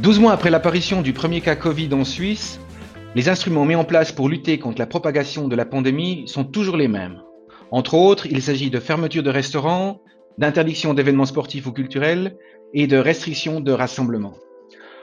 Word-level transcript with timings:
12 0.00 0.18
mois 0.18 0.32
après 0.32 0.48
l'apparition 0.48 1.02
du 1.02 1.12
premier 1.12 1.42
cas 1.42 1.56
Covid 1.56 1.92
en 1.92 2.06
Suisse, 2.06 2.58
les 3.14 3.28
instruments 3.28 3.66
mis 3.66 3.74
en 3.74 3.84
place 3.84 4.12
pour 4.12 4.30
lutter 4.30 4.58
contre 4.58 4.78
la 4.78 4.86
propagation 4.86 5.46
de 5.46 5.54
la 5.54 5.66
pandémie 5.66 6.26
sont 6.26 6.44
toujours 6.44 6.78
les 6.78 6.88
mêmes. 6.88 7.20
Entre 7.70 7.92
autres, 7.92 8.24
il 8.24 8.40
s'agit 8.40 8.70
de 8.70 8.80
fermeture 8.80 9.22
de 9.22 9.28
restaurants, 9.28 10.00
d'interdiction 10.38 10.94
d'événements 10.94 11.26
sportifs 11.26 11.66
ou 11.66 11.72
culturels 11.72 12.38
et 12.72 12.86
de 12.86 12.96
restrictions 12.96 13.60
de 13.60 13.72
rassemblements. 13.72 14.38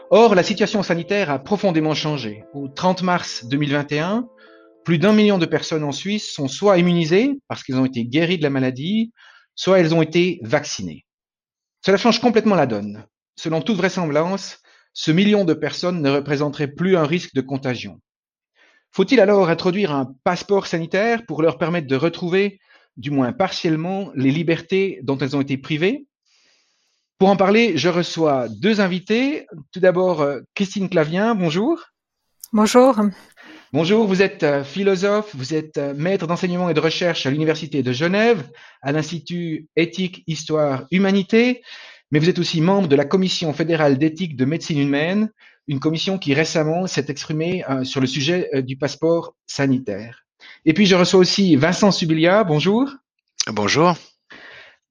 Or, 0.09 0.33
la 0.33 0.41
situation 0.41 0.81
sanitaire 0.81 1.29
a 1.29 1.37
profondément 1.37 1.93
changé. 1.93 2.43
Au 2.55 2.67
30 2.67 3.03
mars 3.03 3.45
2021, 3.45 4.27
plus 4.83 4.97
d'un 4.97 5.13
million 5.13 5.37
de 5.37 5.45
personnes 5.45 5.83
en 5.83 5.91
Suisse 5.91 6.33
sont 6.33 6.47
soit 6.47 6.79
immunisées 6.79 7.37
parce 7.47 7.61
qu'elles 7.61 7.77
ont 7.77 7.85
été 7.85 8.03
guéries 8.03 8.39
de 8.39 8.43
la 8.43 8.49
maladie, 8.49 9.11
soit 9.53 9.79
elles 9.79 9.93
ont 9.93 10.01
été 10.01 10.39
vaccinées. 10.41 11.05
Cela 11.85 11.97
change 11.97 12.19
complètement 12.19 12.55
la 12.55 12.65
donne. 12.65 13.05
Selon 13.35 13.61
toute 13.61 13.77
vraisemblance, 13.77 14.57
ce 14.99 15.11
million 15.11 15.45
de 15.45 15.53
personnes 15.53 16.01
ne 16.01 16.09
représenterait 16.09 16.69
plus 16.69 16.97
un 16.97 17.05
risque 17.05 17.35
de 17.35 17.41
contagion. 17.41 18.01
Faut-il 18.91 19.19
alors 19.19 19.47
introduire 19.47 19.91
un 19.91 20.11
passeport 20.23 20.65
sanitaire 20.65 21.23
pour 21.27 21.43
leur 21.43 21.59
permettre 21.59 21.85
de 21.85 21.95
retrouver, 21.95 22.59
du 22.97 23.11
moins 23.11 23.31
partiellement, 23.31 24.09
les 24.15 24.31
libertés 24.31 24.99
dont 25.03 25.19
elles 25.19 25.35
ont 25.35 25.41
été 25.41 25.55
privées? 25.55 26.07
Pour 27.19 27.29
en 27.29 27.35
parler, 27.35 27.77
je 27.77 27.89
reçois 27.89 28.47
deux 28.49 28.81
invités. 28.81 29.45
Tout 29.71 29.79
d'abord, 29.79 30.21
euh, 30.21 30.39
Christine 30.55 30.89
Clavien, 30.89 31.35
bonjour. 31.35 31.79
Bonjour. 32.51 32.99
Bonjour, 33.73 34.07
vous 34.07 34.23
êtes 34.23 34.41
euh, 34.41 34.63
philosophe, 34.63 35.35
vous 35.35 35.53
êtes 35.53 35.77
euh, 35.77 35.93
maître 35.95 36.25
d'enseignement 36.25 36.71
et 36.71 36.73
de 36.73 36.79
recherche 36.79 37.27
à 37.27 37.29
l'Université 37.29 37.83
de 37.83 37.91
Genève, 37.91 38.49
à 38.81 38.91
l'Institut 38.93 39.67
éthique, 39.75 40.23
histoire, 40.25 40.85
humanité 40.89 41.61
mais 42.11 42.19
vous 42.19 42.29
êtes 42.29 42.39
aussi 42.39 42.61
membre 42.61 42.87
de 42.87 42.95
la 42.95 43.05
Commission 43.05 43.53
fédérale 43.53 43.97
d'éthique 43.97 44.35
de 44.35 44.45
médecine 44.45 44.79
humaine, 44.79 45.29
une 45.67 45.79
commission 45.79 46.17
qui 46.17 46.33
récemment 46.33 46.87
s'est 46.87 47.05
exprimée 47.09 47.63
euh, 47.69 47.83
sur 47.83 47.99
le 47.99 48.07
sujet 48.07 48.49
euh, 48.53 48.61
du 48.61 48.77
passeport 48.77 49.35
sanitaire. 49.45 50.25
Et 50.65 50.73
puis 50.73 50.85
je 50.85 50.95
reçois 50.95 51.19
aussi 51.19 51.55
Vincent 51.55 51.91
Subilia, 51.91 52.43
bonjour. 52.43 52.89
Bonjour. 53.47 53.95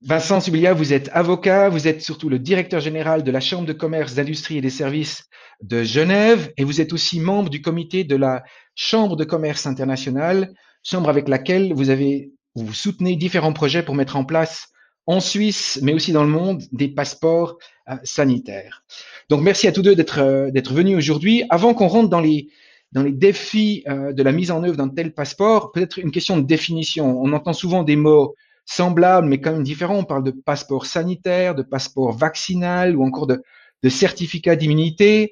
Vincent 0.03 0.41
Subilia, 0.41 0.75
vous 0.75 0.93
êtes 0.93 1.09
avocat, 1.13 1.69
vous 1.71 1.89
êtes 1.89 2.03
surtout 2.03 2.29
le 2.29 2.39
directeur 2.39 2.81
général 2.81 3.25
de 3.25 3.31
la 3.31 3.41
Chambre 3.41 3.67
de 3.67 3.73
commerce, 3.73 4.15
d'industrie 4.15 4.59
et 4.59 4.61
des 4.61 4.71
services 4.71 5.25
de 5.63 5.83
Genève, 5.83 6.53
et 6.59 6.65
vous 6.65 6.83
êtes 6.83 6.93
aussi 6.93 7.19
membre 7.19 7.49
du 7.49 7.63
comité 7.63 8.05
de 8.05 8.15
la 8.15 8.43
Chambre 8.75 9.17
de 9.17 9.25
commerce 9.25 9.67
internationale, 9.67 10.53
chambre 10.83 11.09
avec 11.09 11.29
laquelle 11.29 11.73
vous 11.73 11.89
avez 11.89 12.31
vous 12.55 12.73
soutenez 12.73 13.17
différents 13.17 13.53
projets 13.53 13.83
pour 13.83 13.95
mettre 13.95 14.17
en 14.17 14.25
place 14.25 14.69
en 15.07 15.21
Suisse, 15.21 15.79
mais 15.83 15.95
aussi 15.95 16.13
dans 16.13 16.25
le 16.25 16.29
monde, 16.29 16.65
des 16.73 16.89
passeports 16.89 17.59
euh, 17.89 17.95
sanitaires. 18.03 18.85
Donc, 19.29 19.41
merci 19.41 19.67
à 19.69 19.73
tous 19.73 19.83
deux 19.83 19.95
d'être 19.95 20.19
euh, 20.19 20.51
d'être 20.51 20.73
venus 20.75 20.97
aujourd'hui. 20.97 21.45
Avant 21.49 21.75
qu'on 21.75 21.87
rentre 21.87 22.11
dans 22.11 22.21
les 22.21 22.49
défis 22.93 23.85
euh, 23.89 24.13
de 24.13 24.23
la 24.23 24.33
mise 24.33 24.51
en 24.51 24.65
œuvre 24.65 24.77
d'un 24.77 24.89
tel 24.89 25.13
passeport, 25.15 25.73
peut-être 25.73 25.99
une 25.99 26.11
question 26.11 26.37
de 26.37 26.43
définition. 26.43 27.21
On 27.21 27.33
entend 27.33 27.53
souvent 27.53 27.85
des 27.85 27.97
mots 27.97 28.35
semblables, 28.65 29.29
mais 29.29 29.41
quand 29.41 29.53
même 29.53 29.63
différents. 29.63 29.99
On 29.99 30.05
parle 30.05 30.25
de 30.25 30.33
passeport 30.33 30.87
sanitaire, 30.87 31.55
de 31.55 31.63
passeport 31.63 32.13
vaccinal 32.13 32.97
ou 32.97 33.05
encore 33.05 33.29
de, 33.29 33.43
de 33.83 33.89
certificat 33.89 34.57
d'immunité. 34.57 35.31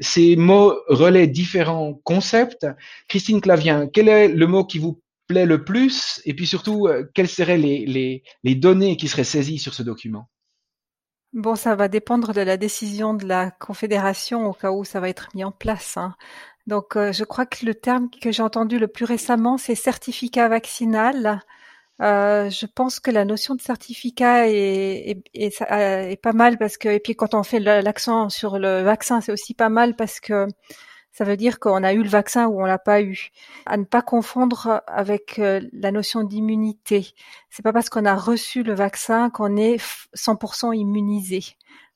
Ces 0.00 0.36
mots 0.36 0.74
relaient 0.88 1.26
différents 1.26 2.00
concepts. 2.02 2.66
Christine 3.06 3.42
Clavien, 3.42 3.86
quel 3.86 4.08
est 4.08 4.28
le 4.28 4.46
mot 4.46 4.64
qui 4.64 4.78
vous 4.78 4.98
plaît 5.28 5.46
le 5.46 5.64
plus 5.64 6.20
Et 6.24 6.34
puis 6.34 6.46
surtout, 6.46 6.88
euh, 6.88 7.04
quelles 7.14 7.28
seraient 7.28 7.58
les, 7.58 8.22
les, 8.42 8.54
données 8.56 8.96
qui 8.96 9.06
seraient 9.06 9.24
saisies 9.24 9.58
sur 9.58 9.74
ce 9.74 9.82
document? 9.84 10.28
Bon, 11.32 11.54
ça 11.54 11.76
va 11.76 11.88
dépendre 11.88 12.32
de 12.32 12.40
la 12.40 12.56
décision 12.56 13.14
de 13.14 13.26
la 13.26 13.50
Confédération 13.50 14.46
au 14.46 14.52
cas 14.54 14.72
où 14.72 14.84
ça 14.84 14.98
va 14.98 15.08
être 15.08 15.28
mis 15.34 15.44
en 15.44 15.52
place. 15.52 15.96
Hein. 15.96 16.16
Donc, 16.66 16.96
euh, 16.96 17.12
je 17.12 17.24
crois 17.24 17.46
que 17.46 17.64
le 17.64 17.74
terme 17.74 18.08
que 18.10 18.32
j'ai 18.32 18.42
entendu 18.42 18.78
le 18.78 18.88
plus 18.88 19.04
récemment, 19.04 19.58
c'est 19.58 19.74
certificat 19.74 20.48
vaccinal. 20.48 21.42
Euh, 22.00 22.48
je 22.48 22.66
pense 22.66 23.00
que 23.00 23.10
la 23.10 23.24
notion 23.24 23.54
de 23.56 23.60
certificat 23.60 24.48
est, 24.48 25.22
est, 25.34 25.60
est, 25.60 26.22
pas 26.22 26.32
mal 26.32 26.56
parce 26.56 26.76
que 26.78 26.88
et 26.88 27.00
puis 27.00 27.16
quand 27.16 27.34
on 27.34 27.42
fait 27.42 27.58
l'accent 27.58 28.28
sur 28.28 28.58
le 28.58 28.82
vaccin, 28.82 29.20
c'est 29.20 29.32
aussi 29.32 29.52
pas 29.52 29.68
mal 29.68 29.96
parce 29.96 30.20
que 30.20 30.46
ça 31.18 31.24
veut 31.24 31.36
dire 31.36 31.58
qu'on 31.58 31.82
a 31.82 31.94
eu 31.94 32.04
le 32.04 32.08
vaccin 32.08 32.46
ou 32.46 32.62
on 32.62 32.64
l'a 32.64 32.78
pas 32.78 33.02
eu. 33.02 33.30
À 33.66 33.76
ne 33.76 33.82
pas 33.82 34.02
confondre 34.02 34.82
avec 34.86 35.40
euh, 35.40 35.60
la 35.72 35.90
notion 35.90 36.22
d'immunité. 36.22 37.08
C'est 37.50 37.64
pas 37.64 37.72
parce 37.72 37.90
qu'on 37.90 38.04
a 38.04 38.14
reçu 38.14 38.62
le 38.62 38.72
vaccin 38.72 39.28
qu'on 39.28 39.56
est 39.56 39.82
100% 40.14 40.76
immunisé. 40.76 41.42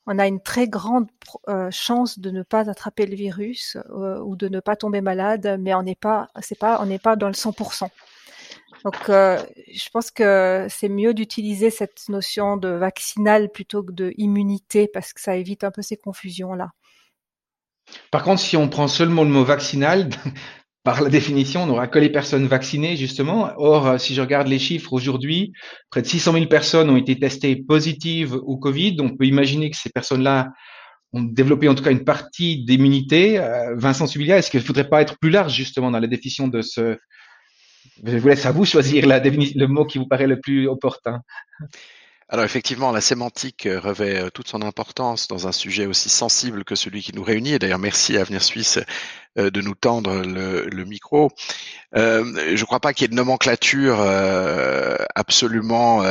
On 0.09 0.19
a 0.19 0.27
une 0.27 0.41
très 0.41 0.67
grande 0.67 1.07
euh, 1.49 1.71
chance 1.71 2.19
de 2.19 2.33
ne 2.33 2.43
pas 2.43 2.69
attraper 2.69 3.07
le 3.07 3.15
virus 3.15 3.77
euh, 3.91 4.19
ou 4.19 4.35
de 4.35 4.49
ne 4.49 4.59
pas 4.59 4.75
tomber 4.75 5.01
malade, 5.01 5.57
mais 5.61 5.73
on 5.73 5.85
n'est 5.85 5.95
pas, 5.95 6.27
c'est 6.41 6.59
pas, 6.59 6.83
on 6.83 6.87
n'est 6.87 6.99
pas 6.99 7.15
dans 7.15 7.29
le 7.29 7.35
100%. 7.35 7.91
Donc, 8.85 8.97
je 9.07 9.89
pense 9.93 10.11
que 10.11 10.67
c'est 10.69 10.89
mieux 10.89 11.15
d'utiliser 11.15 11.71
cette 11.71 12.09
notion 12.09 12.57
de 12.57 12.71
vaccinal 12.71 13.51
plutôt 13.51 13.85
que 13.85 13.93
de 13.93 14.13
immunité 14.17 14.89
parce 14.89 15.13
que 15.13 15.21
ça 15.21 15.37
évite 15.37 15.63
un 15.63 15.71
peu 15.71 15.83
ces 15.83 15.97
confusions 15.97 16.55
là. 16.55 16.73
Par 18.11 18.23
contre, 18.23 18.41
si 18.41 18.57
on 18.57 18.69
prend 18.69 18.89
seulement 18.89 19.25
le 19.25 19.31
mot 19.31 19.45
vaccinal, 19.45 20.09
par 20.85 21.01
la 21.01 21.11
définition, 21.11 21.63
on 21.63 21.67
n'aura 21.67 21.87
que 21.87 21.99
les 21.99 22.11
personnes 22.11 22.47
vaccinées, 22.47 22.97
justement. 22.97 23.53
Or, 23.57 23.87
euh, 23.87 23.99
si 23.99 24.15
je 24.15 24.21
regarde 24.21 24.49
les 24.49 24.59
chiffres 24.59 24.93
aujourd'hui, 24.93 25.53
près 25.91 26.03
de 26.03 26.07
600 26.07 26.33
000 26.33 26.47
personnes 26.47 26.91
ont 26.91 26.97
été 26.97 27.19
testées 27.19 27.57
positives 27.57 28.35
au 28.35 28.57
Covid. 28.57 28.97
On 29.01 29.11
peut 29.11 29.27
imaginer 29.27 29.71
que 29.71 29.77
ces 29.77 29.91
personnes-là 29.91 30.51
ont 31.13 31.23
développé 31.23 31.69
en 31.69 31.75
tout 31.75 31.85
cas 31.85 31.93
une 31.93 32.05
partie 32.05 32.65
d'immunité. 32.65 33.39
Euh, 33.39 33.75
Vincent 33.77 34.07
Subilia, 34.07 34.39
est-ce 34.39 34.51
qu'il 34.51 34.61
ne 34.61 34.65
faudrait 34.65 34.89
pas 34.89 35.03
être 35.03 35.19
plus 35.21 35.31
large, 35.31 35.55
justement, 35.55 35.91
dans 35.91 36.01
la 36.01 36.09
définition 36.09 36.49
de 36.49 36.63
ce... 36.63 36.97
Je 38.05 38.17
vous 38.17 38.29
laisse 38.29 38.47
à 38.47 38.53
vous 38.53 38.65
choisir 38.65 39.07
le 39.07 39.67
mot 39.67 39.85
qui 39.85 39.99
vous 39.99 40.07
paraît 40.07 40.27
le 40.27 40.41
plus 40.41 40.67
opportun. 40.67 41.21
Alors 42.33 42.47
effectivement, 42.47 42.93
la 42.93 43.03
sémantique 43.03 43.67
euh, 43.67 43.79
revêt 43.79 44.17
euh, 44.17 44.31
toute 44.31 44.49
son 44.49 44.63
importance 44.63 45.29
dans 45.29 45.49
un 45.49 45.53
sujet 45.53 45.85
aussi 45.85 46.09
sensible 46.09 46.65
que 46.65 46.75
celui 46.75 47.03
qui 47.03 47.15
nous 47.15 47.23
réunit. 47.23 47.59
D'ailleurs, 47.59 47.79
merci 47.79 48.17
à 48.17 48.23
Avenir 48.23 48.43
Suisse 48.43 48.79
euh, 49.37 49.51
de 49.51 49.61
nous 49.61 49.75
tendre 49.75 50.15
le, 50.23 50.85
micro. 50.87 51.31
je 51.93 51.99
ne 52.59 52.65
crois 52.65 52.81
pas 52.81 52.95
qu'il 52.95 53.03
y 53.03 53.05
ait 53.05 53.09
de 53.09 53.15
nomenclature 53.15 54.01
absolument 55.15 56.03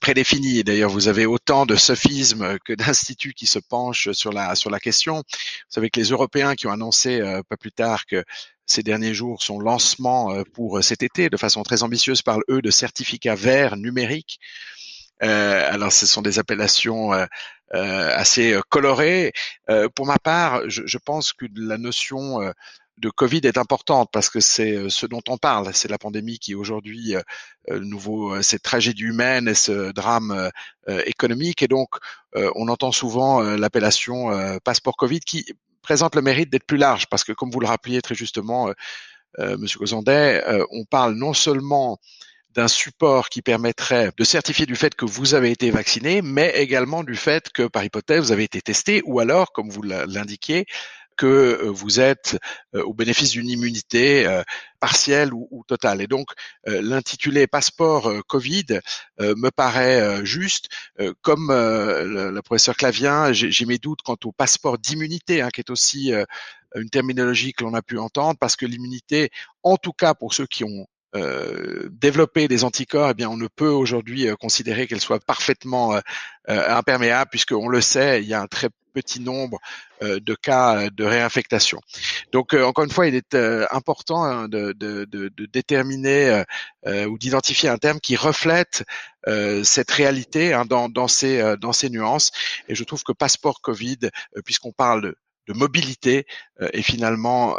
prédéfinie. 0.00 0.62
D'ailleurs, 0.62 0.90
vous 0.90 1.08
avez 1.08 1.26
autant 1.26 1.66
de 1.66 1.74
sophismes 1.74 2.56
que 2.64 2.72
d'instituts 2.72 3.34
qui 3.34 3.46
se 3.46 3.58
penchent 3.58 4.12
sur 4.12 4.32
la 4.32 4.54
sur 4.54 4.70
la 4.70 4.78
question. 4.78 5.16
Vous 5.16 5.70
savez 5.70 5.90
que 5.90 5.98
les 5.98 6.10
Européens 6.10 6.54
qui 6.54 6.68
ont 6.68 6.72
annoncé 6.72 7.20
pas 7.48 7.56
plus 7.56 7.72
tard 7.72 8.06
que 8.06 8.24
ces 8.66 8.84
derniers 8.84 9.14
jours 9.14 9.42
son 9.42 9.58
lancement 9.58 10.44
pour 10.54 10.82
cet 10.82 11.02
été, 11.02 11.28
de 11.28 11.36
façon 11.36 11.64
très 11.64 11.82
ambitieuse, 11.82 12.22
parlent 12.22 12.44
eux 12.48 12.62
de 12.62 12.70
certificats 12.70 13.34
verts 13.34 13.76
numériques. 13.76 14.38
Euh, 15.22 15.68
alors, 15.70 15.92
ce 15.92 16.06
sont 16.06 16.22
des 16.22 16.38
appellations 16.38 17.12
euh, 17.12 17.26
euh, 17.74 18.10
assez 18.14 18.58
colorées. 18.68 19.32
pour 19.94 20.06
ma 20.06 20.18
part, 20.18 20.68
je, 20.68 20.82
je, 20.86 20.98
pense 20.98 21.32
que 21.32 21.46
la 21.54 21.78
notion 21.78 22.40
de 22.98 23.10
Covid 23.10 23.40
est 23.44 23.58
importante 23.58 24.10
parce 24.12 24.28
que 24.28 24.40
c'est 24.40 24.88
ce 24.88 25.06
dont 25.06 25.22
on 25.28 25.38
parle. 25.38 25.72
C'est 25.74 25.88
la 25.90 25.98
pandémie 25.98 26.38
qui 26.38 26.54
aujourd'hui, 26.54 27.14
nouveau, 27.68 28.42
cette 28.42 28.62
tragédie 28.62 29.04
humaine 29.04 29.48
et 29.48 29.54
ce 29.54 29.92
drame 29.92 30.50
économique. 31.06 31.62
Et 31.62 31.68
donc, 31.68 31.90
on 32.34 32.68
entend 32.68 32.92
souvent 32.92 33.40
l'appellation 33.40 34.58
passeport 34.64 34.96
Covid 34.96 35.20
qui 35.20 35.46
présente 35.82 36.16
le 36.16 36.22
mérite 36.22 36.50
d'être 36.50 36.66
plus 36.66 36.76
large 36.76 37.06
parce 37.08 37.24
que, 37.24 37.32
comme 37.32 37.50
vous 37.50 37.60
le 37.60 37.68
rappeliez 37.68 38.02
très 38.02 38.16
justement, 38.16 38.72
Monsieur 39.38 39.78
Gozandet, 39.78 40.42
on 40.72 40.84
parle 40.84 41.14
non 41.14 41.32
seulement 41.34 42.00
d'un 42.54 42.68
support 42.68 43.28
qui 43.28 43.42
permettrait 43.42 44.10
de 44.16 44.24
certifier 44.24 44.66
du 44.66 44.76
fait 44.76 44.94
que 44.94 45.04
vous 45.04 45.34
avez 45.34 45.50
été 45.50 45.70
vacciné, 45.70 46.22
mais 46.22 46.50
également 46.56 47.04
du 47.04 47.14
fait 47.14 47.50
que, 47.50 47.66
par 47.66 47.84
hypothèse, 47.84 48.20
vous 48.20 48.32
avez 48.32 48.44
été 48.44 48.60
testé, 48.60 49.02
ou 49.04 49.20
alors, 49.20 49.52
comme 49.52 49.70
vous 49.70 49.82
l'indiquiez, 49.82 50.66
que 51.20 51.26
euh, 51.26 51.70
vous 51.70 52.00
êtes 52.00 52.38
euh, 52.74 52.82
au 52.84 52.94
bénéfice 52.94 53.32
d'une 53.32 53.48
immunité 53.48 54.26
euh, 54.26 54.42
partielle 54.80 55.34
ou, 55.34 55.62
totale. 55.68 56.00
Et 56.00 56.06
donc, 56.06 56.30
l'intitulé 56.66 57.46
passeport 57.46 58.10
Covid 58.26 58.80
me 59.18 59.50
paraît 59.50 60.24
juste. 60.24 60.68
Comme 61.20 61.48
le, 61.50 62.40
professeur 62.40 62.74
Clavien, 62.76 63.30
j'ai 63.34 63.66
mes 63.66 63.76
doutes 63.76 64.00
quant 64.00 64.16
au 64.24 64.32
passeport 64.32 64.78
d'immunité, 64.78 65.42
hein, 65.42 65.50
qui 65.52 65.60
est 65.60 65.68
aussi 65.68 66.12
une 66.74 66.88
terminologie 66.88 67.52
que 67.52 67.62
l'on 67.62 67.74
a 67.74 67.82
pu 67.82 67.98
entendre, 67.98 68.38
parce 68.40 68.56
que 68.56 68.64
l'immunité, 68.64 69.28
en 69.62 69.76
tout 69.76 69.92
cas 69.92 70.14
pour 70.14 70.32
ceux 70.32 70.46
qui 70.46 70.64
ont 70.64 70.86
euh, 71.16 71.88
développer 71.90 72.46
des 72.46 72.62
anticorps, 72.62 73.10
eh 73.10 73.14
bien, 73.14 73.28
on 73.28 73.36
ne 73.36 73.48
peut 73.48 73.68
aujourd'hui 73.68 74.28
euh, 74.28 74.36
considérer 74.36 74.86
qu'elle 74.86 75.00
soit 75.00 75.18
parfaitement 75.18 75.94
euh, 75.94 76.00
imperméable, 76.46 77.30
puisqu'on 77.30 77.66
le 77.66 77.80
sait, 77.80 78.22
il 78.22 78.28
y 78.28 78.34
a 78.34 78.40
un 78.40 78.46
très 78.46 78.68
petit 78.92 79.20
nombre 79.20 79.60
de 80.02 80.34
cas 80.34 80.90
de 80.90 81.04
réinfectation. 81.04 81.80
Donc 82.32 82.54
encore 82.54 82.82
une 82.82 82.90
fois, 82.90 83.06
il 83.06 83.14
est 83.14 83.36
important 83.70 84.24
hein, 84.24 84.48
de, 84.48 84.74
déterminer 85.46 86.42
ou 86.84 87.16
d'identifier 87.16 87.68
un 87.68 87.78
terme 87.78 88.00
qui 88.00 88.16
reflète 88.16 88.82
cette 89.62 89.92
réalité 89.92 90.54
hein, 90.54 90.64
dans, 90.64 90.88
dans, 90.88 91.06
ces, 91.06 91.54
dans 91.60 91.72
ces 91.72 91.88
nuances. 91.88 92.32
Et 92.66 92.74
je 92.74 92.82
trouve 92.82 93.04
que 93.04 93.12
passeport 93.12 93.60
Covid, 93.60 94.10
puisqu'on 94.44 94.72
parle 94.72 95.14
de 95.46 95.52
mobilité, 95.52 96.26
est 96.58 96.82
finalement 96.82 97.56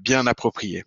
bien 0.00 0.26
approprié. 0.26 0.84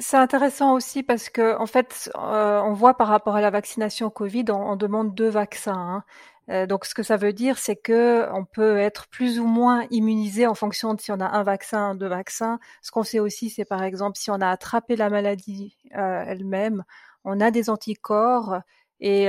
C'est 0.00 0.16
intéressant 0.16 0.74
aussi 0.74 1.02
parce 1.02 1.28
que 1.28 1.56
en 1.58 1.66
fait, 1.66 2.08
euh, 2.16 2.60
on 2.62 2.72
voit 2.72 2.94
par 2.96 3.08
rapport 3.08 3.34
à 3.34 3.40
la 3.40 3.50
vaccination 3.50 4.10
Covid, 4.10 4.44
on, 4.50 4.76
demande 4.76 5.12
deux 5.12 5.28
vaccins. 5.28 5.74
Hein. 5.74 6.04
Euh, 6.50 6.66
donc, 6.66 6.84
ce 6.84 6.94
que 6.94 7.02
ça 7.02 7.16
veut 7.16 7.32
dire, 7.32 7.58
c'est 7.58 7.74
que 7.74 8.28
on 8.32 8.44
peut 8.44 8.78
être 8.78 9.08
plus 9.08 9.40
ou 9.40 9.46
moins 9.46 9.86
immunisé 9.90 10.46
en 10.46 10.54
fonction 10.54 10.94
de 10.94 11.00
si 11.00 11.10
on 11.10 11.18
a 11.20 11.26
un 11.26 11.42
vaccin, 11.42 11.96
deux 11.96 12.06
vaccins. 12.06 12.60
Ce 12.80 12.92
qu'on 12.92 13.02
sait 13.02 13.18
aussi, 13.18 13.50
c'est 13.50 13.64
par 13.64 13.82
exemple 13.82 14.16
si 14.18 14.30
on 14.30 14.40
a 14.40 14.48
attrapé 14.48 14.94
la 14.94 15.10
maladie 15.10 15.76
euh, 15.96 16.24
elle-même, 16.26 16.84
on 17.24 17.40
a 17.40 17.50
des 17.50 17.68
anticorps. 17.68 18.60
Et 19.00 19.28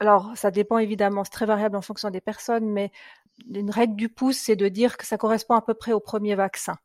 alors, 0.00 0.32
ça 0.36 0.50
dépend 0.50 0.78
évidemment, 0.78 1.24
c'est 1.24 1.30
très 1.30 1.46
variable 1.46 1.76
en 1.76 1.82
fonction 1.82 2.10
des 2.10 2.20
personnes, 2.20 2.66
mais 2.70 2.92
une 3.50 3.70
règle 3.70 3.96
du 3.96 4.08
pouce, 4.08 4.38
c'est 4.38 4.56
de 4.56 4.68
dire 4.68 4.96
que 4.96 5.06
ça 5.06 5.18
correspond 5.18 5.54
à 5.54 5.62
peu 5.62 5.74
près 5.74 5.92
au 5.92 6.00
premier 6.00 6.34
vaccin 6.36 6.76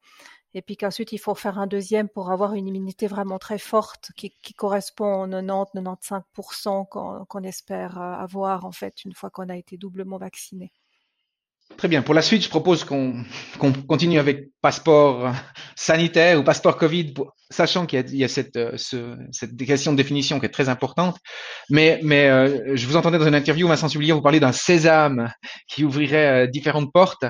et 0.54 0.62
puis 0.62 0.78
qu'ensuite 0.78 1.12
il 1.12 1.18
faut 1.18 1.36
faire 1.36 1.60
un 1.60 1.68
deuxième 1.68 2.10
pour 2.10 2.32
avoir 2.32 2.54
une 2.54 2.68
immunité 2.68 3.08
vraiment 3.08 3.40
très 3.40 3.58
forte 3.58 4.12
qui, 4.16 4.32
correspond 4.56 5.24
aux 5.24 5.28
90-95% 5.28 7.26
qu'on 7.28 7.44
espère 7.44 8.00
euh, 8.00 8.14
avoir 8.14 8.66
en 8.66 8.72
fait 8.72 9.04
une 9.06 9.14
fois 9.14 9.30
qu'on 9.30 9.50
a 9.50 9.58
été 9.58 9.78
doublement 9.78 10.18
vacciné. 10.18 10.72
Très 11.78 11.88
bien. 11.88 12.02
Pour 12.02 12.14
la 12.14 12.22
suite, 12.22 12.44
je 12.44 12.50
propose 12.50 12.84
qu'on 12.84 13.24
continue 13.88 14.20
avec 14.20 14.50
passeport 14.62 15.34
sanitaire 15.76 16.40
ou 16.40 16.44
passeport 16.44 16.78
Covid, 16.78 17.14
sachant 17.50 17.86
qu'il 17.86 18.16
y 18.16 18.24
a, 18.24 18.28
cette, 18.28 18.56
euh, 18.56 18.78
cette 19.32 19.58
question 19.58 19.92
de 19.92 19.98
définition 19.98 20.40
qui 20.40 20.46
est 20.46 20.50
très 20.50 20.70
importante. 20.70 21.18
Mais, 21.70 22.00
mais 22.04 22.30
euh, 22.30 22.76
je 22.76 22.88
vous 22.88 22.96
entendais 22.96 23.18
dans 23.18 23.28
une 23.28 23.36
interview, 23.36 23.68
Vincent 23.68 23.90
Sublier, 23.90 24.14
vous 24.14 24.22
parler 24.22 24.40
d'un 24.40 24.52
sésame 24.52 25.32
qui 25.68 25.84
ouvrirait 25.84 26.46
euh, 26.46 26.48
différentes 26.48 26.92
portes. 26.94 27.26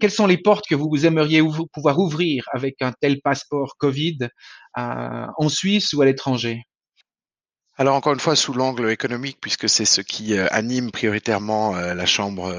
quelles 0.00 0.10
sont 0.10 0.26
les 0.26 0.38
portes 0.38 0.64
que 0.68 0.74
vous 0.74 1.06
aimeriez 1.06 1.42
pouvoir 1.72 1.98
ouvrir 1.98 2.44
avec 2.52 2.76
un 2.80 2.92
tel 3.00 3.20
passeport 3.20 3.74
Covid 3.78 4.18
en 4.76 5.48
Suisse 5.48 5.92
ou 5.92 6.02
à 6.02 6.04
l'étranger? 6.04 6.62
Alors 7.80 7.94
encore 7.94 8.12
une 8.12 8.20
fois 8.20 8.36
sous 8.36 8.52
l'angle 8.52 8.90
économique, 8.90 9.38
puisque 9.40 9.66
c'est 9.66 9.86
ce 9.86 10.02
qui 10.02 10.38
anime 10.38 10.90
prioritairement 10.90 11.74
la 11.74 12.04
Chambre 12.04 12.52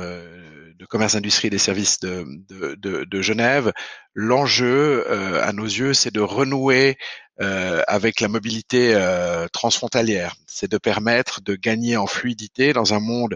de 0.82 0.86
commerce, 0.88 1.14
industrie 1.14 1.48
et 1.48 1.52
des 1.52 1.60
services 1.60 2.00
de, 2.00 2.26
de, 2.50 3.04
de, 3.04 3.22
Genève. 3.22 3.72
L'enjeu, 4.16 5.06
euh, 5.08 5.40
à 5.48 5.54
nos 5.54 5.66
yeux, 5.66 5.94
c'est 5.94 6.12
de 6.12 6.22
renouer 6.22 6.98
euh, 7.40 7.84
avec 7.88 8.20
la 8.20 8.28
mobilité 8.28 8.96
euh, 8.96 9.48
transfrontalière. 9.54 10.36
C'est 10.48 10.72
de 10.72 10.80
permettre 10.80 11.40
de 11.42 11.54
gagner 11.54 11.98
en 11.98 12.08
fluidité 12.08 12.74
dans 12.74 12.96
un 12.96 13.00
monde 13.00 13.36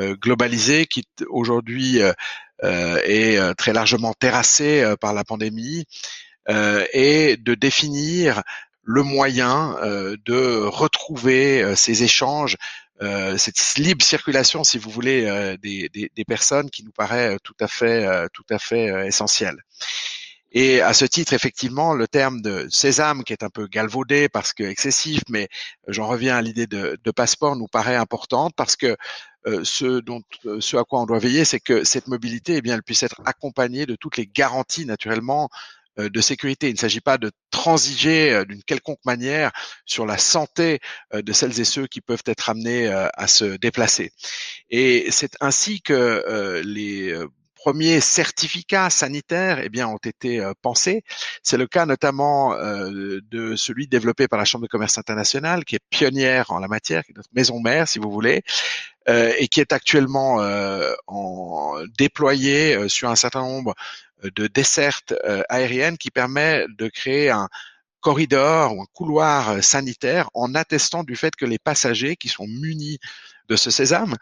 globalisé 0.00 0.86
qui 0.86 1.04
aujourd'hui 1.28 2.00
est 2.62 3.54
très 3.56 3.72
largement 3.72 4.12
terrassé 4.12 4.92
par 5.00 5.14
la 5.14 5.22
pandémie 5.22 5.84
et 6.48 7.36
de 7.36 7.54
définir 7.54 8.42
le 8.84 9.02
moyen 9.02 9.76
de 10.24 10.64
retrouver 10.64 11.74
ces 11.76 12.02
échanges 12.02 12.56
euh, 13.02 13.36
cette 13.36 13.74
libre 13.76 14.04
circulation, 14.04 14.62
si 14.62 14.78
vous 14.78 14.90
voulez, 14.90 15.24
euh, 15.26 15.56
des, 15.56 15.88
des, 15.88 16.12
des, 16.14 16.24
personnes 16.24 16.70
qui 16.70 16.84
nous 16.84 16.92
paraît 16.92 17.34
euh, 17.34 17.38
tout 17.42 17.56
à 17.58 17.66
fait, 17.66 18.28
tout 18.32 18.44
à 18.50 18.58
fait 18.58 19.06
essentielle. 19.06 19.56
Et 20.52 20.80
à 20.80 20.94
ce 20.94 21.04
titre, 21.04 21.32
effectivement, 21.32 21.94
le 21.94 22.06
terme 22.06 22.40
de 22.40 22.68
sésame, 22.70 23.24
qui 23.24 23.32
est 23.32 23.42
un 23.42 23.50
peu 23.50 23.66
galvaudé 23.66 24.28
parce 24.28 24.52
que 24.52 24.62
excessif, 24.62 25.22
mais 25.28 25.48
j'en 25.88 26.06
reviens 26.06 26.36
à 26.36 26.42
l'idée 26.42 26.68
de, 26.68 26.96
de, 27.02 27.10
passeport, 27.10 27.56
nous 27.56 27.66
paraît 27.66 27.96
importante 27.96 28.54
parce 28.56 28.76
que 28.76 28.96
ce, 29.64 29.98
dont, 29.98 30.22
ce 30.60 30.76
à 30.76 30.84
quoi 30.84 31.00
on 31.00 31.06
doit 31.06 31.18
veiller, 31.18 31.44
c'est 31.44 31.58
que 31.58 31.82
cette 31.82 32.06
mobilité, 32.06 32.56
eh 32.56 32.62
bien, 32.62 32.74
elle 32.76 32.84
puisse 32.84 33.02
être 33.02 33.20
accompagnée 33.26 33.84
de 33.84 33.96
toutes 33.96 34.16
les 34.16 34.28
garanties, 34.28 34.86
naturellement, 34.86 35.50
euh, 35.50 35.83
de 35.98 36.20
sécurité. 36.20 36.68
Il 36.68 36.74
ne 36.74 36.78
s'agit 36.78 37.00
pas 37.00 37.18
de 37.18 37.30
transiger 37.50 38.32
euh, 38.32 38.44
d'une 38.44 38.62
quelconque 38.62 39.04
manière 39.04 39.52
sur 39.86 40.06
la 40.06 40.18
santé 40.18 40.80
euh, 41.14 41.22
de 41.22 41.32
celles 41.32 41.60
et 41.60 41.64
ceux 41.64 41.86
qui 41.86 42.00
peuvent 42.00 42.22
être 42.26 42.50
amenés 42.50 42.88
à 42.88 43.26
se 43.26 43.56
déplacer. 43.56 44.12
Et 44.70 45.10
c'est 45.10 45.36
ainsi 45.40 45.80
que 45.80 46.62
les 46.64 47.14
premiers 47.54 48.00
certificats 48.00 48.90
sanitaires 48.90 49.60
eh 49.62 49.68
bien, 49.68 49.88
ont 49.88 49.98
été 49.98 50.46
pensés. 50.60 51.02
C'est 51.42 51.56
le 51.56 51.66
cas 51.66 51.86
notamment 51.86 52.54
de 52.54 53.56
celui 53.56 53.86
développé 53.86 54.28
par 54.28 54.38
la 54.38 54.44
Chambre 54.44 54.64
de 54.64 54.68
commerce 54.68 54.98
internationale, 54.98 55.64
qui 55.64 55.76
est 55.76 55.84
pionnière 55.90 56.50
en 56.50 56.58
la 56.58 56.68
matière, 56.68 57.04
qui 57.04 57.12
est 57.12 57.16
notre 57.16 57.30
maison 57.34 57.60
mère, 57.60 57.88
si 57.88 57.98
vous 57.98 58.10
voulez, 58.10 58.42
et 59.06 59.48
qui 59.48 59.60
est 59.60 59.72
actuellement 59.72 60.36
en, 61.06 61.74
déployé 61.98 62.88
sur 62.88 63.10
un 63.10 63.16
certain 63.16 63.42
nombre 63.42 63.74
de 64.30 64.46
desserte 64.46 65.14
euh, 65.24 65.42
aérienne 65.48 65.98
qui 65.98 66.10
permet 66.10 66.66
de 66.78 66.88
créer 66.88 67.30
un 67.30 67.48
corridor 68.00 68.76
ou 68.76 68.82
un 68.82 68.86
couloir 68.92 69.50
euh, 69.50 69.60
sanitaire 69.60 70.28
en 70.34 70.54
attestant 70.54 71.04
du 71.04 71.16
fait 71.16 71.34
que 71.36 71.46
les 71.46 71.58
passagers 71.58 72.16
qui 72.16 72.28
sont 72.28 72.46
munis 72.46 72.98
de 73.48 73.56
ce 73.56 73.70
sésame, 73.70 74.16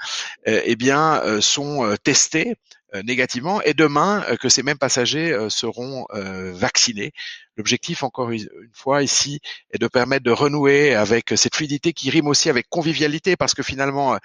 euh, 0.49 0.61
eh 0.65 0.75
bien, 0.75 1.41
sont 1.41 1.97
testés 2.03 2.57
négativement 3.05 3.63
et 3.63 3.73
demain 3.73 4.23
que 4.39 4.51
ces 4.51 4.63
mêmes 4.63 4.79
passagers 4.79 5.35
seront 5.49 6.07
vaccinés. 6.11 7.13
L'objectif, 7.57 8.03
encore 8.03 8.31
une 8.33 8.49
fois 8.75 9.03
ici, 9.03 9.41
est 9.71 9.79
de 9.79 9.87
permettre 9.87 10.25
de 10.25 10.31
renouer 10.31 10.95
avec 10.95 11.33
cette 11.37 11.55
fluidité 11.55 11.95
qui 11.95 12.11
rime 12.11 12.27
aussi 12.27 12.51
avec 12.51 12.69
convivialité 12.69 13.35
parce 13.37 13.55
que 13.55 13.63
finalement, 13.63 14.19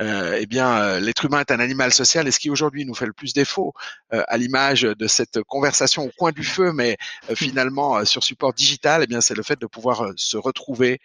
euh, 0.00 0.38
eh 0.40 0.46
bien, 0.46 0.78
euh, 0.78 1.00
l'être 1.00 1.24
humain 1.24 1.40
est 1.40 1.50
un 1.50 1.60
animal 1.60 1.92
social 1.92 2.26
et 2.26 2.30
ce 2.30 2.38
qui 2.38 2.50
aujourd'hui 2.50 2.86
nous 2.86 2.94
fait 2.94 3.06
le 3.06 3.12
plus 3.12 3.34
défaut, 3.34 3.74
euh, 4.12 4.22
à 4.28 4.38
l'image 4.38 4.82
de 4.82 5.06
cette 5.06 5.42
conversation 5.42 6.04
au 6.04 6.10
coin 6.16 6.32
du 6.32 6.42
feu, 6.42 6.72
mais 6.72 6.96
finalement 7.34 8.04
sur 8.04 8.24
support 8.24 8.54
digital, 8.54 9.02
eh 9.02 9.06
bien, 9.06 9.20
c'est 9.20 9.34
le 9.34 9.42
fait 9.42 9.60
de 9.60 9.66
pouvoir 9.66 10.12
se 10.16 10.36
retrouver. 10.36 11.00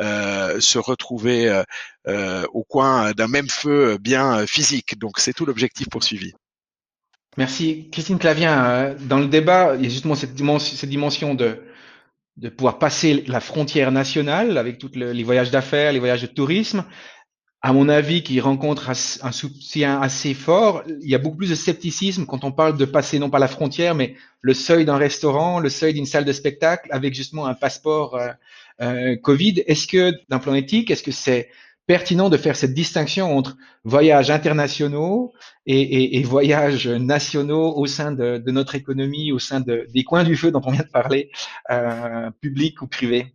se 0.00 0.78
retrouver 0.78 1.62
au 2.06 2.64
coin 2.64 3.12
d'un 3.12 3.28
même 3.28 3.48
feu 3.48 3.98
bien 3.98 4.46
physique. 4.46 4.98
Donc 4.98 5.20
c'est 5.20 5.32
tout 5.32 5.46
l'objectif 5.46 5.88
poursuivi. 5.88 6.32
Merci. 7.36 7.88
Christine 7.92 8.18
Clavien, 8.18 8.96
dans 9.00 9.18
le 9.18 9.28
débat, 9.28 9.76
il 9.76 9.84
y 9.84 9.86
a 9.86 9.90
justement 9.90 10.16
cette 10.16 10.34
dimension, 10.34 10.76
cette 10.76 10.90
dimension 10.90 11.34
de, 11.34 11.62
de 12.36 12.48
pouvoir 12.48 12.78
passer 12.78 13.22
la 13.28 13.40
frontière 13.40 13.92
nationale 13.92 14.58
avec 14.58 14.78
tous 14.78 14.90
les 14.94 15.22
voyages 15.22 15.50
d'affaires, 15.50 15.92
les 15.92 16.00
voyages 16.00 16.22
de 16.22 16.26
tourisme, 16.26 16.84
à 17.64 17.72
mon 17.72 17.88
avis, 17.88 18.24
qui 18.24 18.40
rencontre 18.40 18.90
un 18.90 19.32
soutien 19.32 20.00
assez 20.00 20.34
fort. 20.34 20.82
Il 21.00 21.08
y 21.08 21.14
a 21.14 21.18
beaucoup 21.18 21.36
plus 21.36 21.50
de 21.50 21.54
scepticisme 21.54 22.26
quand 22.26 22.42
on 22.42 22.50
parle 22.50 22.76
de 22.76 22.84
passer 22.84 23.20
non 23.20 23.30
pas 23.30 23.38
la 23.38 23.46
frontière, 23.46 23.94
mais 23.94 24.16
le 24.40 24.52
seuil 24.52 24.84
d'un 24.84 24.96
restaurant, 24.96 25.60
le 25.60 25.68
seuil 25.68 25.94
d'une 25.94 26.06
salle 26.06 26.24
de 26.24 26.32
spectacle, 26.32 26.88
avec 26.90 27.14
justement 27.14 27.46
un 27.46 27.54
passeport 27.54 28.16
euh, 28.16 28.32
euh 28.80 29.16
Covid. 29.16 29.62
Est-ce 29.68 29.86
que, 29.86 30.12
d'un 30.28 30.40
plan 30.40 30.54
éthique, 30.54 30.90
est-ce 30.90 31.04
que 31.04 31.12
c'est 31.12 31.50
pertinent 31.86 32.30
de 32.30 32.36
faire 32.36 32.56
cette 32.56 32.74
distinction 32.74 33.36
entre 33.36 33.56
voyages 33.84 34.30
internationaux 34.30 35.32
et, 35.66 36.22
voyages 36.24 36.88
nationaux 36.88 37.76
au 37.76 37.86
sein 37.86 38.10
de, 38.12 38.42
notre 38.50 38.74
économie, 38.74 39.30
au 39.30 39.38
sein 39.38 39.60
de, 39.60 39.86
des 39.94 40.02
coins 40.02 40.24
du 40.24 40.36
feu 40.36 40.50
dont 40.50 40.62
on 40.64 40.72
vient 40.72 40.82
de 40.82 40.88
parler, 40.88 41.30
euh, 41.70 42.30
public 42.40 42.82
ou 42.82 42.88
privé? 42.88 43.34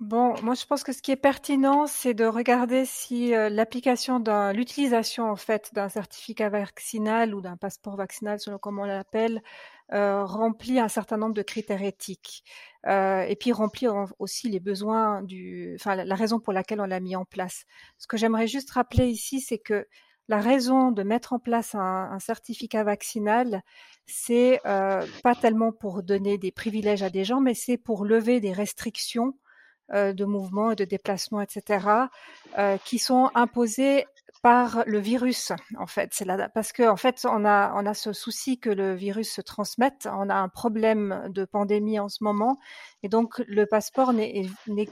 Bon, 0.00 0.34
moi 0.42 0.54
je 0.54 0.66
pense 0.66 0.82
que 0.84 0.92
ce 0.92 1.00
qui 1.00 1.10
est 1.10 1.16
pertinent, 1.16 1.86
c'est 1.86 2.12
de 2.12 2.26
regarder 2.26 2.84
si 2.84 3.34
euh, 3.34 3.48
l'application 3.48 4.20
d'un, 4.20 4.52
l'utilisation 4.52 5.30
en 5.30 5.36
fait 5.36 5.70
d'un 5.72 5.88
certificat 5.88 6.50
vaccinal 6.50 7.34
ou 7.34 7.40
d'un 7.40 7.56
passeport 7.56 7.96
vaccinal, 7.96 8.38
selon 8.38 8.58
comment 8.58 8.82
on 8.82 8.84
l'appelle, 8.84 9.40
euh, 9.94 10.22
remplit 10.26 10.78
un 10.80 10.88
certain 10.88 11.16
nombre 11.16 11.32
de 11.32 11.40
critères 11.40 11.82
éthiques. 11.82 12.44
Euh, 12.86 13.22
et 13.22 13.36
puis 13.36 13.52
remplit 13.52 13.86
aussi 14.18 14.50
les 14.50 14.60
besoins 14.60 15.22
du, 15.22 15.74
enfin 15.80 15.94
la 15.96 16.14
raison 16.14 16.40
pour 16.40 16.52
laquelle 16.52 16.80
on 16.82 16.86
l'a 16.86 17.00
mis 17.00 17.16
en 17.16 17.24
place. 17.24 17.64
Ce 17.96 18.06
que 18.06 18.18
j'aimerais 18.18 18.46
juste 18.48 18.70
rappeler 18.72 19.06
ici, 19.08 19.40
c'est 19.40 19.58
que 19.58 19.86
la 20.28 20.40
raison 20.40 20.90
de 20.92 21.02
mettre 21.04 21.32
en 21.32 21.38
place 21.38 21.74
un, 21.74 22.10
un 22.12 22.18
certificat 22.18 22.84
vaccinal, 22.84 23.62
c'est 24.06 24.60
pas 24.62 25.34
tellement 25.40 25.72
pour 25.72 26.02
donner 26.02 26.36
des 26.36 26.52
privilèges 26.52 27.02
à 27.02 27.08
des 27.10 27.24
gens, 27.24 27.40
mais 27.40 27.54
c'est 27.54 27.78
pour 27.78 28.04
lever 28.04 28.40
des 28.40 28.52
restrictions 28.52 29.34
de 29.92 30.24
mouvements 30.24 30.72
et 30.72 30.76
de 30.76 30.84
déplacements, 30.84 31.40
etc., 31.40 31.86
euh, 32.58 32.76
qui 32.84 32.98
sont 32.98 33.30
imposés 33.34 34.06
par 34.42 34.84
le 34.86 34.98
virus. 34.98 35.52
En 35.78 35.86
fait, 35.86 36.10
c'est 36.12 36.24
là 36.24 36.48
parce 36.48 36.72
que 36.72 36.88
en 36.88 36.96
fait, 36.96 37.26
on 37.28 37.44
a 37.44 37.72
on 37.74 37.86
a 37.86 37.94
ce 37.94 38.12
souci 38.12 38.58
que 38.58 38.70
le 38.70 38.94
virus 38.94 39.32
se 39.32 39.40
transmette. 39.40 40.08
On 40.12 40.28
a 40.28 40.34
un 40.34 40.48
problème 40.48 41.28
de 41.30 41.44
pandémie 41.44 41.98
en 41.98 42.08
ce 42.08 42.22
moment, 42.22 42.58
et 43.02 43.08
donc 43.08 43.42
le 43.48 43.66
passeport 43.66 44.12
n'est 44.12 44.46
n'est 44.68 44.88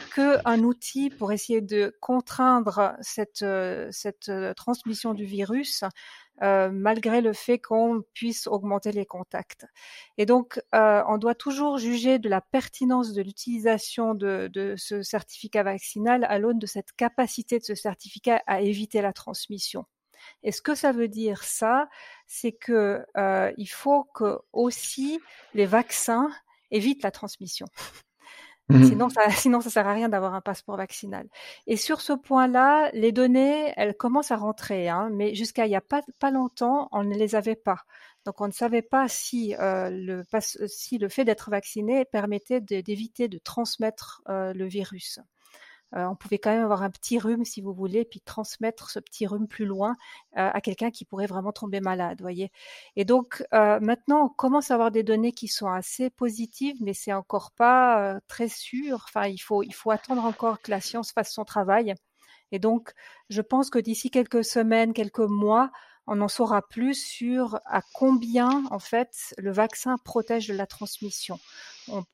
outil 0.62 1.10
pour 1.10 1.30
essayer 1.30 1.60
de 1.60 1.96
contraindre 2.00 2.94
cette 3.00 3.44
cette 3.90 4.32
transmission 4.56 5.14
du 5.14 5.24
virus 5.24 5.84
euh, 6.42 6.68
malgré 6.72 7.20
le 7.20 7.32
fait 7.32 7.60
qu'on 7.60 8.02
puisse 8.12 8.48
augmenter 8.48 8.90
les 8.90 9.06
contacts. 9.06 9.66
Et 10.18 10.26
donc, 10.26 10.60
euh, 10.74 11.02
on 11.06 11.16
doit 11.16 11.36
toujours 11.36 11.78
juger 11.78 12.18
de 12.18 12.28
la 12.28 12.40
pertinence 12.40 13.12
de 13.12 13.22
l'utilisation 13.22 14.14
de, 14.14 14.74
ce 14.76 15.02
certificat 15.02 15.62
vaccinal 15.62 16.24
à 16.28 16.38
l'aune 16.38 16.58
de 16.58 16.66
cette 16.66 16.92
capacité 16.96 17.60
de 17.60 17.64
ce 17.64 17.76
certificat 17.76 18.42
à 18.46 18.60
éviter 18.62 19.00
la 19.00 19.12
transmission. 19.12 19.84
Et 20.42 20.50
ce 20.50 20.60
que 20.60 20.74
ça 20.74 20.90
veut 20.90 21.08
dire, 21.08 21.44
ça, 21.44 21.88
c'est 22.26 22.52
que 22.52 23.04
euh, 23.16 23.52
il 23.56 23.68
faut 23.68 24.04
que 24.14 24.38
aussi 24.52 25.20
les 25.54 25.66
vaccins 25.66 26.30
évitent 26.72 27.04
la 27.04 27.12
transmission. 27.12 27.66
Mmh. 28.70 28.84
Sinon, 28.84 29.08
ça, 29.10 29.28
sinon, 29.30 29.60
ça 29.60 29.70
sert 29.70 29.86
à 29.86 29.92
rien 29.92 30.08
d'avoir 30.08 30.34
un 30.34 30.40
passeport 30.40 30.76
vaccinal. 30.76 31.28
Et 31.66 31.76
sur 31.76 32.00
ce 32.00 32.12
point-là, 32.12 32.90
les 32.92 33.12
données, 33.12 33.72
elles 33.76 33.94
commencent 33.94 34.30
à 34.30 34.36
rentrer, 34.36 34.88
hein, 34.88 35.10
mais 35.12 35.34
jusqu'à 35.34 35.66
il 35.66 35.72
y 35.72 35.76
a 35.76 35.82
pas, 35.82 36.02
longtemps, 36.30 36.88
on 36.92 37.04
ne 37.04 37.14
les 37.14 37.34
avait 37.34 37.56
pas. 37.56 37.84
Donc, 38.24 38.40
on 38.40 38.46
ne 38.46 38.52
savait 38.52 38.82
pas 38.82 39.06
si 39.08 39.54
euh, 39.56 39.90
le 39.90 41.08
fait 41.08 41.24
d'être 41.24 41.50
vacciné 41.50 42.06
permettait 42.06 42.60
d'éviter 42.60 43.28
de, 43.28 43.38
transmettre 43.38 44.22
euh, 44.28 44.54
le 44.54 44.66
virus. 44.66 45.20
Euh, 45.94 46.06
on 46.06 46.16
pouvait 46.16 46.38
quand 46.38 46.50
même 46.50 46.64
avoir 46.64 46.82
un 46.82 46.90
petit 46.90 47.18
rhume, 47.18 47.44
si 47.44 47.60
vous 47.60 47.72
voulez, 47.72 48.04
puis 48.04 48.20
transmettre 48.20 48.90
ce 48.90 48.98
petit 48.98 49.26
rhume 49.26 49.46
plus 49.46 49.64
loin 49.64 49.96
euh, 50.36 50.50
à 50.52 50.60
quelqu'un 50.60 50.90
qui 50.90 51.04
pourrait 51.04 51.26
vraiment 51.26 51.52
tomber 51.52 51.80
malade, 51.80 52.20
voyez. 52.20 52.50
Et 52.96 53.04
donc 53.04 53.44
euh, 53.54 53.78
maintenant, 53.80 54.26
on 54.26 54.28
commence 54.28 54.70
à 54.70 54.74
avoir 54.74 54.90
des 54.90 55.02
données 55.02 55.32
qui 55.32 55.48
sont 55.48 55.68
assez 55.68 56.10
positives, 56.10 56.76
mais 56.80 56.94
c'est 56.94 57.12
encore 57.12 57.52
pas 57.52 58.18
très 58.28 58.48
sûr. 58.48 59.04
Enfin, 59.08 59.26
il 59.26 59.38
faut 59.38 59.62
il 59.62 59.74
faut 59.74 59.90
attendre 59.90 60.24
encore 60.24 60.60
que 60.60 60.70
la 60.70 60.80
science 60.80 61.12
fasse 61.12 61.32
son 61.32 61.44
travail. 61.44 61.94
Et 62.52 62.58
donc, 62.58 62.92
je 63.30 63.40
pense 63.40 63.70
que 63.70 63.78
d'ici 63.78 64.10
quelques 64.10 64.44
semaines, 64.44 64.92
quelques 64.92 65.18
mois, 65.20 65.70
on 66.06 66.20
en 66.20 66.28
saura 66.28 66.62
plus 66.62 66.94
sur 66.94 67.58
à 67.64 67.82
combien 67.94 68.64
en 68.70 68.78
fait 68.78 69.34
le 69.38 69.52
vaccin 69.52 69.96
protège 70.04 70.48
de 70.48 70.54
la 70.54 70.66
transmission. 70.66 71.38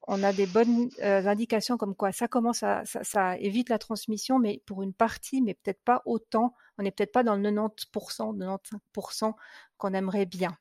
On, 0.07 0.23
a 0.23 0.33
des 0.33 0.47
bonnes 0.47 0.91
euh, 1.03 1.27
indications 1.27 1.77
comme 1.77 1.95
quoi 1.95 2.13
ça 2.13 2.29
commence 2.29 2.63
à 2.63 2.83
ça, 2.85 3.37
évite 3.39 3.69
la 3.69 3.79
transmission, 3.79 4.39
mais 4.39 4.63
pour 4.67 4.83
une 4.83 4.93
partie, 4.93 5.43
mais 5.43 5.55
peut-être 5.55 5.83
pas 5.85 6.03
autant. 6.07 6.55
On 6.79 6.83
n'est 6.83 6.91
peut-être 6.91 7.13
pas 7.13 7.23
dans 7.23 7.37
le 7.37 7.51
90%, 7.51 8.37
95% 8.39 9.35
qu'on 9.77 9.95
aimerait 9.95 10.27
bien. 10.27 10.57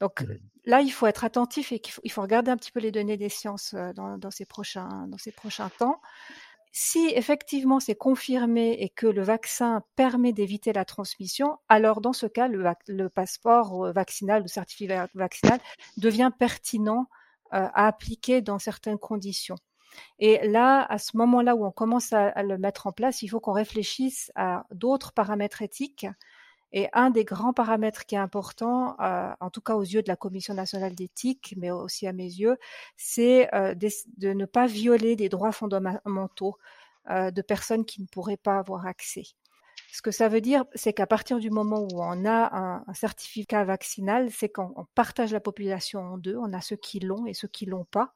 Donc 0.00 0.24
là, 0.64 0.80
il 0.80 0.90
faut 0.90 1.06
être 1.06 1.24
attentif 1.24 1.72
et 1.72 1.82
il 2.02 2.10
faut, 2.10 2.22
regarder 2.22 2.50
un 2.50 2.56
petit 2.56 2.72
peu 2.72 2.80
les 2.80 2.90
données 2.90 3.16
des 3.16 3.28
sciences 3.28 3.74
euh, 3.74 3.92
dans, 3.92 4.18
dans 4.18 4.30
ces 4.30 4.46
prochains 4.46 5.06
dans 5.08 5.18
ces 5.18 5.32
prochains 5.32 5.68
temps 5.68 6.00
si 6.76 7.12
effectivement 7.14 7.78
c'est 7.78 7.94
confirmé 7.94 8.72
et 8.80 8.88
que 8.88 9.06
le 9.06 9.22
vaccin 9.22 9.84
permet 9.94 10.32
d'éviter 10.32 10.72
la 10.72 10.84
transmission, 10.84 11.56
alors 11.68 12.00
dans 12.00 12.12
ce 12.12 12.26
cas, 12.26 12.48
le, 12.48 13.08
passeport 13.08 13.92
vaccinal, 13.92 14.42
le 14.42 14.48
certificat 14.48 15.08
vaccinal 15.14 15.60
devient 15.98 16.32
pertinent 16.36 17.02
euh, 17.02 17.23
à 17.50 17.86
appliquer 17.86 18.42
dans 18.42 18.58
certaines 18.58 18.98
conditions. 18.98 19.56
Et 20.18 20.46
là, 20.46 20.84
à 20.88 20.98
ce 20.98 21.16
moment-là 21.16 21.54
où 21.54 21.64
on 21.64 21.70
commence 21.70 22.12
à, 22.12 22.42
le 22.42 22.58
mettre 22.58 22.86
en 22.86 22.92
place, 22.92 23.22
il 23.22 23.28
faut 23.28 23.40
qu'on 23.40 23.52
réfléchisse 23.52 24.32
à 24.34 24.64
d'autres 24.72 25.12
paramètres 25.12 25.62
éthiques 25.62 26.06
et 26.72 26.88
un 26.92 27.10
des 27.10 27.24
grands 27.24 27.52
paramètres 27.52 28.04
qui 28.04 28.16
est 28.16 28.18
important, 28.18 28.96
euh, 29.00 29.32
en 29.40 29.48
tout 29.48 29.60
cas 29.60 29.74
aux 29.74 29.82
yeux 29.82 30.02
de 30.02 30.08
la 30.08 30.16
Commission 30.16 30.54
nationale 30.54 30.94
d'éthique, 30.94 31.54
mais 31.56 31.70
aussi 31.70 32.08
à 32.08 32.12
mes 32.12 32.24
yeux, 32.24 32.56
c'est 32.96 33.54
euh, 33.54 33.74
de, 33.76 34.32
ne 34.32 34.44
pas 34.44 34.66
violer 34.66 35.14
des 35.14 35.28
droits 35.28 35.52
fondamentaux 35.52 36.56
euh, 37.10 37.30
de 37.30 37.42
personnes 37.42 37.84
qui 37.84 38.02
ne 38.02 38.06
pourraient 38.08 38.36
pas 38.36 38.58
avoir 38.58 38.86
accès. 38.86 39.22
Ce 39.92 40.02
que 40.02 40.10
ça 40.10 40.28
veut 40.28 40.40
dire, 40.40 40.64
c'est 40.74 40.92
qu'à 40.92 41.06
partir 41.06 41.38
du 41.38 41.50
moment 41.50 41.86
où 41.92 42.02
on 42.02 42.24
a 42.24 42.82
un, 42.86 42.94
certificat 42.94 43.64
vaccinal, 43.64 44.30
c'est 44.30 44.48
qu'on 44.48 44.86
partage 44.94 45.32
la 45.32 45.40
population 45.40 46.00
en 46.00 46.18
deux. 46.18 46.36
On 46.36 46.52
a 46.52 46.60
ceux 46.60 46.76
qui 46.76 47.00
l'ont 47.00 47.26
et 47.26 47.34
ceux 47.34 47.48
qui 47.48 47.66
l'ont 47.66 47.84
pas. 47.84 48.14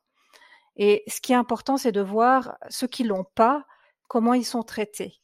Et 0.77 1.03
ce 1.07 1.21
qui 1.21 1.33
est 1.33 1.37
important, 1.37 1.77
c'est 1.77 1.93
de 1.93 2.01
voir 2.01 2.57
ceux 2.69 2.87
qui 2.87 3.05
l'ont 3.05 3.27
pas, 3.35 3.67
comment 4.09 4.35
ils 4.35 4.45
sont 4.45 4.63
traités. 4.63 5.21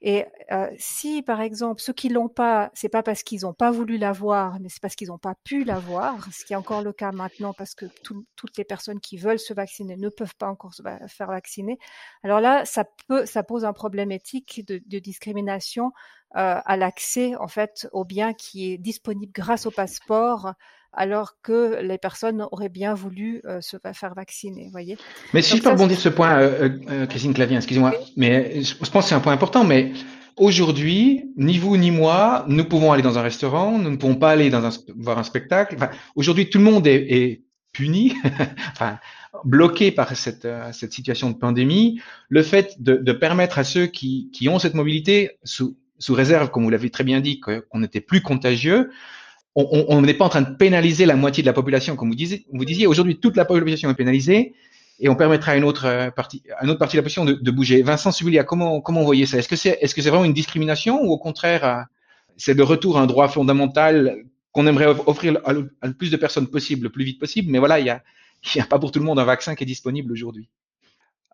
Et 0.00 0.26
euh, 0.52 0.70
si, 0.78 1.22
par 1.22 1.40
exemple, 1.40 1.80
ceux 1.80 1.92
qui 1.92 2.08
l'ont 2.08 2.28
pas, 2.28 2.70
c'est 2.72 2.88
pas 2.88 3.02
parce 3.02 3.24
qu'ils 3.24 3.42
n'ont 3.42 3.52
pas 3.52 3.72
voulu 3.72 3.98
l'avoir, 3.98 4.60
mais 4.60 4.68
c'est 4.68 4.80
parce 4.80 4.94
qu'ils 4.94 5.08
n'ont 5.08 5.18
pas 5.18 5.34
pu 5.42 5.64
l'avoir, 5.64 6.32
ce 6.32 6.44
qui 6.44 6.52
est 6.52 6.56
encore 6.56 6.82
le 6.82 6.92
cas 6.92 7.10
maintenant 7.10 7.52
parce 7.52 7.74
que 7.74 7.86
toutes 8.04 8.56
les 8.56 8.64
personnes 8.64 9.00
qui 9.00 9.16
veulent 9.16 9.40
se 9.40 9.52
vacciner 9.52 9.96
ne 9.96 10.08
peuvent 10.08 10.36
pas 10.36 10.48
encore 10.48 10.72
se 10.72 10.82
faire 11.08 11.26
vacciner. 11.26 11.78
Alors 12.22 12.40
là, 12.40 12.64
ça 12.64 12.84
peut, 13.08 13.26
ça 13.26 13.42
pose 13.42 13.64
un 13.64 13.72
problème 13.72 14.12
éthique 14.12 14.64
de, 14.66 14.80
de 14.86 14.98
discrimination 15.00 15.92
euh, 16.36 16.60
à 16.64 16.76
l'accès 16.76 17.34
en 17.36 17.48
fait 17.48 17.88
au 17.92 18.04
bien 18.04 18.34
qui 18.34 18.70
est 18.70 18.78
disponible 18.78 19.32
grâce 19.32 19.64
au 19.64 19.70
passeport 19.70 20.52
alors 20.92 21.34
que 21.42 21.80
les 21.82 21.98
personnes 21.98 22.46
auraient 22.50 22.68
bien 22.68 22.94
voulu 22.94 23.40
euh, 23.44 23.60
se 23.60 23.76
faire 23.92 24.14
vacciner, 24.14 24.68
voyez? 24.70 24.96
Mais 25.34 25.42
si 25.42 25.56
je 25.56 25.62
peux 25.62 25.70
rebondir 25.70 25.98
sur 25.98 26.10
ce 26.10 26.16
point, 26.16 26.38
euh, 26.38 26.70
euh, 26.90 27.06
Christine 27.06 27.34
Clavien, 27.34 27.58
excusez-moi, 27.58 27.94
mais 28.16 28.62
je 28.62 28.74
pense 28.76 29.04
que 29.04 29.08
c'est 29.08 29.14
un 29.14 29.20
point 29.20 29.32
important, 29.32 29.64
mais 29.64 29.92
aujourd'hui, 30.36 31.30
ni 31.36 31.58
vous 31.58 31.76
ni 31.76 31.90
moi, 31.90 32.44
nous 32.48 32.64
pouvons 32.64 32.92
aller 32.92 33.02
dans 33.02 33.18
un 33.18 33.22
restaurant, 33.22 33.78
nous 33.78 33.90
ne 33.90 33.96
pouvons 33.96 34.16
pas 34.16 34.30
aller 34.30 34.50
dans 34.50 34.64
un, 34.64 34.70
voir 34.96 35.18
un 35.18 35.24
spectacle. 35.24 35.74
Enfin, 35.76 35.90
aujourd'hui, 36.14 36.48
tout 36.48 36.58
le 36.58 36.64
monde 36.64 36.86
est, 36.86 37.12
est 37.12 37.42
puni, 37.72 38.14
enfin, 38.72 38.98
bloqué 39.44 39.92
par 39.92 40.16
cette, 40.16 40.48
cette 40.72 40.92
situation 40.92 41.30
de 41.30 41.36
pandémie. 41.36 42.00
Le 42.28 42.42
fait 42.42 42.82
de, 42.82 42.96
de 42.96 43.12
permettre 43.12 43.58
à 43.58 43.64
ceux 43.64 43.86
qui, 43.86 44.30
qui 44.32 44.48
ont 44.48 44.58
cette 44.58 44.74
mobilité, 44.74 45.38
sous, 45.44 45.76
sous 45.98 46.14
réserve, 46.14 46.50
comme 46.50 46.64
vous 46.64 46.70
l'avez 46.70 46.90
très 46.90 47.04
bien 47.04 47.20
dit, 47.20 47.40
qu'on 47.40 47.82
était 47.82 48.00
plus 48.00 48.22
contagieux, 48.22 48.90
on 49.58 50.02
n'est 50.02 50.14
pas 50.14 50.24
en 50.24 50.28
train 50.28 50.42
de 50.42 50.54
pénaliser 50.54 51.04
la 51.04 51.16
moitié 51.16 51.42
de 51.42 51.46
la 51.46 51.52
population, 51.52 51.96
comme 51.96 52.10
vous 52.10 52.64
disiez. 52.64 52.86
Aujourd'hui 52.86 53.18
toute 53.18 53.36
la 53.36 53.44
population 53.44 53.90
est 53.90 53.94
pénalisée 53.94 54.54
et 55.00 55.08
on 55.08 55.16
permettra 55.16 55.52
à 55.52 55.56
une 55.56 55.64
autre 55.64 55.86
euh, 55.86 56.10
une 56.62 56.70
autre 56.70 56.78
partie 56.78 56.96
de 56.96 56.98
la 56.98 57.02
population 57.02 57.24
de, 57.24 57.50
bouger. 57.50 57.82
Vincent 57.82 58.12
Subilia, 58.12 58.44
comment 58.44 58.80
comment 58.80 59.02
vous 59.02 59.26
ça? 59.26 59.38
Est-ce 59.38 59.48
que 59.48 59.56
c'est 59.56 60.10
vraiment 60.10 60.24
une 60.24 60.32
discrimination 60.32 61.02
ou 61.02 61.10
au 61.10 61.18
contraire 61.18 61.64
euh, 61.64 61.82
c'est 62.36 62.54
le 62.54 62.62
retour 62.62 62.98
à 62.98 63.02
un 63.02 63.06
droit 63.06 63.28
fondamental 63.28 64.24
qu'on 64.52 64.66
aimerait 64.66 64.86
offrir 65.06 65.38
à 65.44 65.52
le, 65.52 65.70
plus 65.98 66.10
de 66.10 66.16
personnes 66.16 66.46
possible, 66.46 66.84
le 66.84 66.90
plus 66.90 67.04
vite 67.04 67.18
possible? 67.18 67.50
Mais 67.50 67.58
voilà, 67.58 67.80
il 67.80 67.86
y 67.86 67.90
a 67.90 68.02
il 68.54 68.58
y 68.58 68.60
a 68.60 68.66
pas 68.66 68.78
pour 68.78 68.92
tout 68.92 69.00
le 69.00 69.04
monde 69.04 69.18
un 69.18 69.24
vaccin 69.24 69.54
qui 69.54 69.64
est 69.64 69.66
disponible 69.66 70.12
aujourd'hui. 70.12 70.48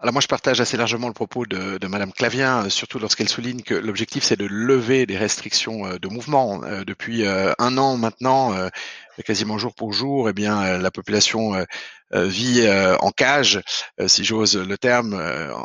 Alors 0.05 0.13
moi, 0.13 0.21
je 0.21 0.29
partage 0.29 0.61
assez 0.61 0.77
largement 0.77 1.09
le 1.09 1.15
propos 1.15 1.47
de, 1.47 1.79
de 1.79 1.87
Madame 1.87 2.13
Clavien, 2.13 2.67
euh, 2.67 2.69
surtout 2.69 2.99
lorsqu'elle 2.99 3.31
souligne 3.31 3.63
que 3.63 3.73
l'objectif, 3.73 4.23
c'est 4.23 4.37
de 4.37 4.45
lever 4.45 5.07
des 5.07 5.17
restrictions 5.17 5.87
euh, 5.87 5.99
de 5.99 6.09
mouvement. 6.09 6.63
Euh, 6.65 6.85
depuis 6.85 7.27
un 7.27 7.79
an 7.79 7.97
maintenant, 7.97 8.55
quasiment 9.23 9.59
jour 9.59 9.75
pour 9.75 9.93
jour, 9.93 10.29
eh 10.29 10.33
bien, 10.33 10.79
la 10.79 10.91
population 10.91 11.65
vit 12.13 12.67
en 13.01 13.11
cage, 13.11 13.63
si 14.07 14.25
j'ose 14.25 14.57
le 14.57 14.79
terme, 14.79 15.15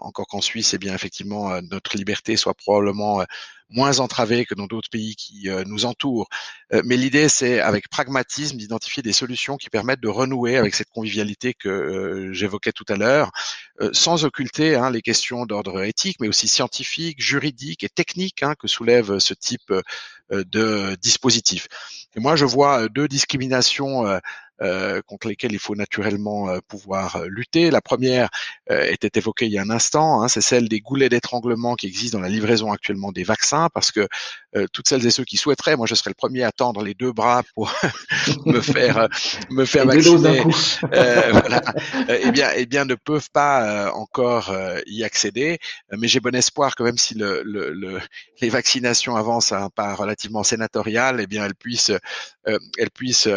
encore 0.02 0.28
qu'en 0.28 0.42
Suisse, 0.42 0.74
eh 0.74 0.78
bien, 0.78 0.94
effectivement, 0.94 1.60
notre 1.62 1.98
liberté 1.98 2.38
soit 2.38 2.54
probablement 2.54 3.24
moins 3.70 4.00
entravée 4.00 4.46
que 4.46 4.56
dans 4.56 4.66
d'autres 4.66 4.90
pays 4.90 5.16
qui 5.16 5.50
euh, 5.50 5.64
nous 5.66 5.86
entourent. 5.86 6.28
Euh, 6.74 6.82
mais 6.86 6.98
l'idée, 6.98 7.30
c'est 7.30 7.60
avec 7.60 7.90
pragmatisme 7.90 8.58
d'identifier 8.58 9.04
des 9.04 9.14
solutions 9.14 9.58
qui 9.58 9.70
permettent 9.70 10.02
de 10.02 10.08
renouer 10.08 10.58
avec 10.58 10.76
cette 10.76 10.90
convivialité 10.90 11.54
que 11.54 11.70
euh, 11.70 12.34
j'évoquais 12.34 12.72
tout 12.72 12.86
à 12.90 12.96
l'heure, 12.96 13.32
sans 13.94 14.26
occulter 14.26 14.76
hein, 14.76 14.90
les 14.90 15.02
questions 15.02 15.46
d'ordre 15.46 15.84
éthique, 15.84 16.18
mais 16.20 16.28
aussi 16.28 16.50
scientifique, 16.50 17.22
juridique 17.22 17.84
et 17.84 17.90
technique 17.90 18.44
hein, 18.44 18.56
que 18.60 18.68
soulève 18.68 19.20
ce 19.20 19.34
type 19.34 19.74
de 20.30 20.96
dispositif. 21.02 21.70
Et 22.20 22.22
moi, 22.22 22.36
je 22.36 22.44
vois 22.44 22.90
deux 22.90 23.08
discriminations 23.08 24.06
euh, 24.06 24.20
contre 25.06 25.28
lesquelles 25.28 25.54
il 25.54 25.60
faut 25.60 25.76
naturellement 25.76 26.50
euh, 26.50 26.60
pouvoir 26.68 27.16
euh, 27.16 27.26
lutter. 27.28 27.72
La 27.72 27.82
première 27.82 28.30
était 28.70 29.10
évoquée 29.16 29.46
il 29.46 29.52
y 29.52 29.58
a 29.58 29.64
un 29.64 29.70
instant, 29.72 30.22
hein, 30.22 30.28
c'est 30.28 30.42
celle 30.42 30.70
des 30.70 30.80
goulets 30.80 31.10
d'étranglement 31.10 31.76
qui 31.76 31.88
existent 31.88 32.20
dans 32.20 32.24
la 32.24 32.30
livraison 32.30 32.72
actuellement 32.72 33.12
des 33.12 33.24
vaccins, 33.24 33.70
parce 33.74 33.92
que 33.92 34.08
toutes 34.74 34.88
celles 34.88 35.06
et 35.06 35.12
ceux 35.12 35.24
qui 35.24 35.38
souhaiteraient, 35.38 35.76
moi 35.76 35.88
je 35.88 35.96
serais 35.96 36.12
le 36.12 36.16
premier 36.16 36.44
à 36.44 36.52
tendre 36.52 36.84
les 36.84 36.94
deux 36.94 37.12
bras 37.12 37.44
pour 37.56 37.74
me 38.46 38.62
faire 38.62 39.08
me 39.50 39.66
faire 39.66 39.86
vacciner, 39.88 40.44
voilà, 40.82 41.62
eh 42.10 42.32
bien 42.32 42.50
eh 42.56 42.66
bien 42.68 42.86
ne 42.86 42.96
peuvent 42.96 43.30
pas 43.32 43.92
encore 43.94 44.54
y 44.86 45.04
accéder. 45.04 45.58
Mais 45.98 46.08
j'ai 46.08 46.20
bon 46.20 46.36
espoir 46.36 46.76
que 46.76 46.84
même 46.84 46.98
si 46.98 47.16
le, 47.16 47.42
le, 47.44 48.00
les 48.42 48.50
vaccinations 48.50 49.16
avancent 49.16 49.52
à 49.52 49.64
un 49.64 49.70
pas 49.70 49.96
relativement 49.96 50.44
sénatorial, 50.44 51.20
eh 51.22 51.28
bien 51.28 51.44
elles 51.46 51.56
puissent 51.56 51.92
elles 52.46 52.92
puissent 52.92 53.30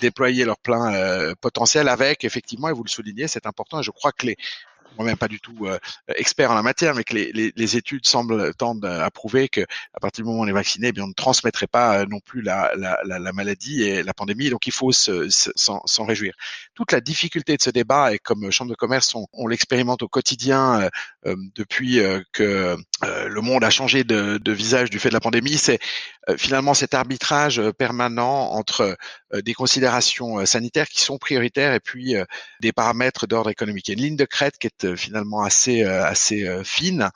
déployer 0.00 0.44
leur 0.44 0.58
plein 0.68 0.94
euh, 0.94 1.34
potentiel 1.40 1.88
avec, 1.88 2.24
effectivement, 2.24 2.68
et 2.68 2.74
vous 2.74 2.84
le 2.84 2.90
soulignez, 2.90 3.26
c'est 3.26 3.46
important. 3.46 3.80
Et 3.80 3.82
je 3.82 3.90
crois 3.90 4.12
que 4.12 4.26
les 4.26 4.36
moi-même 4.96 5.16
pas 5.16 5.28
du 5.28 5.40
tout 5.40 5.66
euh, 5.66 5.78
expert 6.16 6.50
en 6.50 6.54
la 6.54 6.62
matière, 6.62 6.94
mais 6.94 7.04
que 7.04 7.14
les, 7.14 7.32
les, 7.32 7.52
les, 7.54 7.76
études 7.76 8.06
semblent 8.06 8.52
tendent 8.54 8.84
à 8.84 9.10
prouver 9.10 9.48
que 9.48 9.60
à 9.94 10.00
partir 10.00 10.24
du 10.24 10.28
moment 10.28 10.42
où 10.42 10.44
on 10.44 10.48
est 10.48 10.52
vacciné, 10.52 10.88
eh 10.88 10.92
bien 10.92 11.04
on 11.04 11.08
ne 11.08 11.12
transmettrait 11.12 11.66
pas 11.66 12.00
euh, 12.00 12.06
non 12.06 12.20
plus 12.20 12.42
la, 12.42 12.72
la, 12.76 12.98
la, 13.04 13.18
la, 13.18 13.32
maladie 13.32 13.82
et 13.82 14.02
la 14.02 14.14
pandémie. 14.14 14.50
Donc 14.50 14.66
il 14.66 14.72
faut 14.72 14.90
s'en 14.92 16.04
réjouir. 16.04 16.34
Toute 16.74 16.92
la 16.92 17.00
difficulté 17.00 17.56
de 17.56 17.62
ce 17.62 17.70
débat, 17.70 18.12
et 18.12 18.18
comme 18.18 18.50
Chambre 18.50 18.70
de 18.70 18.76
commerce, 18.76 19.14
on, 19.14 19.26
on 19.32 19.46
l'expérimente 19.46 20.02
au 20.02 20.08
quotidien 20.08 20.82
euh, 20.82 20.88
euh 21.26 21.36
depuis 21.54 22.00
que 22.32 22.76
le 23.02 23.40
monde 23.40 23.64
a 23.64 23.70
changé 23.70 24.04
de, 24.04 24.38
de, 24.38 24.52
visage 24.52 24.90
du 24.90 24.98
fait 24.98 25.08
de 25.08 25.14
la 25.14 25.20
pandémie, 25.20 25.56
c'est 25.56 25.78
finalement 26.36 26.74
cet 26.74 26.94
arbitrage 26.94 27.62
permanent 27.78 28.50
entre 28.52 28.96
des 29.32 29.54
considérations 29.54 30.44
sanitaires 30.46 30.88
qui 30.88 31.00
sont 31.00 31.18
prioritaires 31.18 31.74
et 31.74 31.80
puis 31.80 32.14
des 32.60 32.72
paramètres 32.72 33.26
d'ordre 33.26 33.50
économique. 33.50 33.88
Il 33.88 33.92
y 33.92 33.94
a 33.94 33.98
une 33.98 34.04
ligne 34.04 34.16
de 34.16 34.24
crête 34.24 34.58
qui 34.58 34.66
est 34.66 34.77
finalement 34.96 35.42
assez 35.42 35.82
assez 35.84 36.48
fine. 36.64 37.10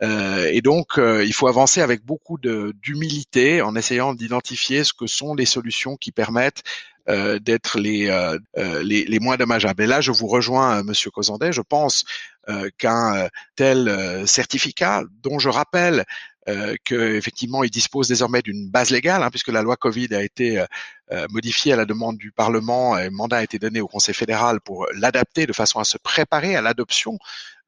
Et 0.00 0.60
donc 0.62 0.94
il 0.98 1.32
faut 1.32 1.48
avancer 1.48 1.80
avec 1.80 2.04
beaucoup 2.04 2.38
d'humilité 2.38 3.62
en 3.62 3.76
essayant 3.76 4.14
d'identifier 4.14 4.84
ce 4.84 4.92
que 4.92 5.06
sont 5.06 5.34
les 5.34 5.46
solutions 5.46 5.96
qui 5.96 6.12
permettent 6.12 6.62
euh, 7.08 7.38
d'être 7.38 7.78
les, 7.78 8.08
euh, 8.08 8.38
les, 8.82 9.04
les 9.04 9.18
moins 9.18 9.36
dommageables. 9.36 9.82
Et 9.82 9.86
là, 9.86 10.00
je 10.00 10.12
vous 10.12 10.26
rejoins, 10.26 10.82
Monsieur 10.82 11.10
Cosandet. 11.10 11.52
Je 11.52 11.62
pense 11.62 12.04
qu'un 12.76 13.28
tel 13.54 14.26
certificat, 14.26 15.04
dont 15.22 15.38
je 15.38 15.48
rappelle 15.48 16.04
euh, 16.48 16.74
qu'effectivement 16.82 17.62
il 17.62 17.70
dispose 17.70 18.08
désormais 18.08 18.42
d'une 18.42 18.68
base 18.68 18.90
légale, 18.90 19.22
hein, 19.22 19.30
puisque 19.30 19.52
la 19.52 19.62
loi 19.62 19.76
Covid 19.76 20.08
a 20.12 20.22
été 20.22 20.58
euh, 20.58 20.66
euh, 21.12 21.26
modifiée 21.30 21.72
à 21.72 21.76
la 21.76 21.84
demande 21.84 22.16
du 22.16 22.32
Parlement 22.32 22.98
et 22.98 23.10
mandat 23.10 23.36
a 23.36 23.42
été 23.44 23.60
donné 23.60 23.80
au 23.80 23.86
Conseil 23.86 24.14
fédéral 24.14 24.60
pour 24.60 24.86
l'adapter 24.94 25.46
de 25.46 25.52
façon 25.52 25.78
à 25.78 25.84
se 25.84 25.98
préparer 25.98 26.56
à 26.56 26.60
l'adoption 26.60 27.14
euh, 27.14 27.18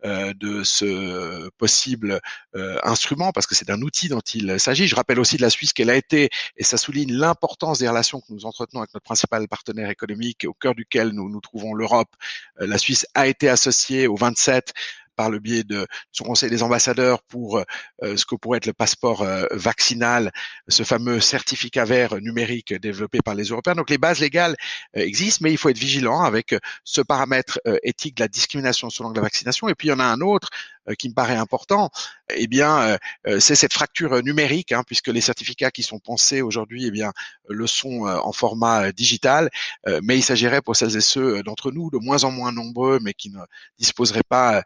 de 0.04 0.62
ce 0.64 1.48
possible 1.50 2.20
instrument, 2.54 3.32
parce 3.32 3.46
que 3.46 3.54
c'est 3.54 3.70
un 3.70 3.80
outil 3.82 4.08
dont 4.08 4.20
il 4.20 4.60
s'agit. 4.60 4.86
Je 4.86 4.94
rappelle 4.94 5.18
aussi 5.18 5.36
de 5.36 5.42
la 5.42 5.50
Suisse 5.50 5.72
qu'elle 5.72 5.90
a 5.90 5.96
été, 5.96 6.30
et 6.56 6.64
ça 6.64 6.76
souligne 6.76 7.12
l'importance 7.12 7.78
des 7.78 7.88
relations 7.88 8.20
que 8.20 8.32
nous 8.32 8.46
entretenons 8.46 8.80
avec 8.80 8.94
notre 8.94 9.04
principal 9.04 9.48
partenaire 9.48 9.90
économique, 9.90 10.44
au 10.46 10.54
cœur 10.54 10.74
duquel 10.74 11.08
nous 11.08 11.28
nous 11.28 11.40
trouvons 11.40 11.74
l'Europe. 11.74 12.14
la 12.58 12.78
Suisse 12.78 13.06
a 13.14 13.26
été 13.26 13.48
associée 13.48 14.06
au 14.06 14.16
27 14.16 14.72
par 15.14 15.30
le 15.30 15.38
biais 15.38 15.64
de 15.64 15.86
son 16.12 16.24
conseil 16.24 16.50
des 16.50 16.62
ambassadeurs 16.62 17.22
pour 17.22 17.58
euh, 17.58 17.64
euh, 18.02 18.16
ce 18.16 18.26
que 18.26 18.34
pourrait 18.34 18.58
être 18.58 18.66
le 18.66 18.72
passeport 18.72 19.22
euh, 19.22 19.44
vaccinal, 19.50 20.32
ce 20.68 20.82
fameux 20.82 21.20
certificat 21.20 21.84
vert 21.84 22.16
numérique 22.20 22.74
développé 22.74 23.18
par 23.24 23.34
les 23.34 23.44
Européens. 23.44 23.74
Donc 23.74 23.90
les 23.90 23.98
bases 23.98 24.20
légales 24.20 24.56
existent, 24.94 25.40
mais 25.42 25.52
il 25.52 25.58
faut 25.58 25.68
être 25.68 25.78
vigilant 25.78 26.22
avec 26.22 26.54
ce 26.84 27.00
paramètre 27.00 27.60
éthique 27.82 28.16
de 28.16 28.22
la 28.22 28.28
discrimination 28.28 28.90
selon 28.90 29.10
la 29.10 29.20
vaccination. 29.20 29.68
Et 29.68 29.74
puis 29.74 29.88
il 29.88 29.90
y 29.90 29.94
en 29.94 30.00
a 30.00 30.04
un 30.04 30.20
autre 30.20 30.50
qui 30.98 31.08
me 31.08 31.14
paraît 31.14 31.36
important, 31.36 31.90
eh 32.34 32.46
bien, 32.46 32.98
c'est 33.38 33.54
cette 33.54 33.72
fracture 33.72 34.22
numérique, 34.22 34.72
hein, 34.72 34.82
puisque 34.86 35.08
les 35.08 35.20
certificats 35.20 35.70
qui 35.70 35.82
sont 35.82 35.98
pensés 35.98 36.42
aujourd'hui, 36.42 36.86
eh 36.86 36.90
bien, 36.90 37.12
le 37.48 37.66
sont 37.66 38.06
en 38.06 38.32
format 38.32 38.92
digital, 38.92 39.50
mais 40.02 40.18
il 40.18 40.22
s'agirait 40.22 40.62
pour 40.62 40.76
celles 40.76 40.96
et 40.96 41.00
ceux 41.00 41.42
d'entre 41.42 41.70
nous, 41.70 41.90
de 41.90 41.98
moins 41.98 42.24
en 42.24 42.30
moins 42.30 42.52
nombreux, 42.52 42.98
mais 43.02 43.14
qui 43.14 43.30
ne 43.30 43.40
disposeraient 43.78 44.22
pas 44.28 44.62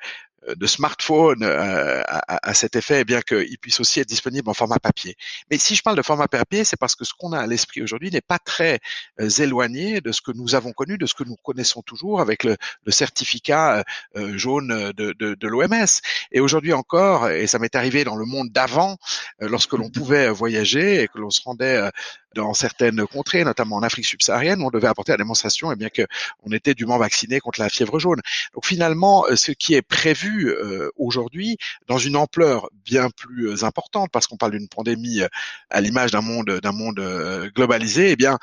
euh, 0.49 0.55
de 0.55 0.67
smartphone 0.67 1.43
euh, 1.43 2.03
à, 2.07 2.55
cet 2.55 2.77
effet, 2.77 3.01
eh 3.01 3.05
bien 3.05 3.21
qu'il 3.23 3.59
puisse 3.59 3.81
aussi 3.81 4.01
être 4.01 4.09
disponible 4.09 4.49
en 4.49 4.55
format 4.55 4.79
papier. 4.79 5.17
Mais 5.51 5.59
si 5.59 5.75
je 5.75 5.83
parle 5.83 5.97
de 5.97 6.03
format 6.03 6.29
papier, 6.29 6.65
c'est 6.65 6.77
parce 6.77 6.95
que 6.95 7.05
ce 7.05 7.13
qu'on 7.19 7.33
a 7.33 7.41
à 7.41 7.47
l'esprit 7.47 7.83
aujourd'hui 7.83 8.11
n'est 8.11 8.21
pas 8.21 8.39
très 8.39 8.79
euh, 9.21 9.29
éloigné 9.29 10.01
de 10.01 10.13
ce 10.13 10.21
que 10.21 10.33
nous 10.33 10.55
avons 10.55 10.73
connu, 10.73 10.97
de 10.97 11.07
ce 11.07 11.15
que 11.15 11.25
nous 11.25 11.37
connaissons 11.37 11.83
toujours 11.83 12.21
avec 12.21 12.45
le, 12.45 12.57
certificat 12.89 13.85
jaune 14.15 14.93
de, 14.93 15.13
de, 15.13 15.35
de 15.35 15.49
l'OMS. 15.49 16.01
Et 16.33 16.41
aujourd'hui 16.41 16.73
encore, 16.73 17.29
et 17.29 17.47
ça 17.47 17.59
m'est 17.59 17.75
arrivé 17.75 18.05
dans 18.05 18.17
le 18.17 18.25
monde 18.25 18.51
d'avant, 18.51 18.99
lorsque 19.41 19.73
l'on 19.73 19.91
pouvait 19.91 20.29
voyager 20.31 21.03
et 21.03 21.09
que 21.09 21.19
l'on 21.19 21.31
se 21.31 21.43
rendait 21.43 21.91
dans 22.35 22.55
certaines 22.55 23.07
contrées, 23.07 23.45
notamment 23.45 23.77
en 23.77 23.83
Afrique 23.83 24.07
subsaharienne, 24.07 24.63
on 24.63 24.71
devait 24.71 24.89
apporter 24.89 25.13
la 25.13 25.19
démonstration, 25.19 25.73
eh 25.73 25.77
bien 25.77 25.89
que 25.89 26.03
on 26.45 26.53
était 26.53 26.75
dûment 26.75 26.99
vacciné 26.99 27.41
contre 27.41 27.61
la 27.61 27.69
fièvre 27.69 27.99
jaune. 27.99 28.21
Donc 28.55 28.67
finalement, 28.67 29.27
euh, 29.27 29.37
ce 29.37 29.53
qui 29.53 29.75
est 29.75 29.83
prévu 29.83 30.51
euh, 30.51 30.91
aujourd'hui, 30.97 31.57
dans 31.87 31.99
une 31.99 32.17
ampleur 32.17 32.69
bien 32.85 33.11
plus 33.11 33.49
euh, 33.49 33.65
importante, 33.65 34.11
parce 34.13 34.27
qu'on 34.27 34.37
parle 34.37 34.53
d'une 34.53 34.69
pandémie 34.69 35.21
à 35.71 35.81
l'image 35.81 36.11
d'un 36.11 36.21
monde 36.21 36.61
d'un 36.63 36.73
monde 36.73 37.01
globalisé, 37.55 38.11
eh 38.13 38.17
bien 38.17 38.39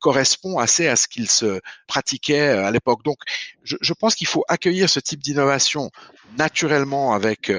correspond 0.00 0.58
assez 0.58 0.88
à 0.88 0.96
ce 0.96 1.08
qu'il 1.08 1.28
se 1.28 1.60
pratiquait 1.86 2.48
à 2.48 2.70
l'époque. 2.70 3.04
Donc, 3.04 3.18
je, 3.64 3.76
je 3.80 3.92
pense 3.92 4.14
qu'il 4.14 4.26
faut 4.26 4.44
accueillir 4.48 4.88
ce 4.88 5.00
type 5.00 5.20
d'innovation 5.20 5.90
naturellement 6.36 7.14
avec 7.14 7.52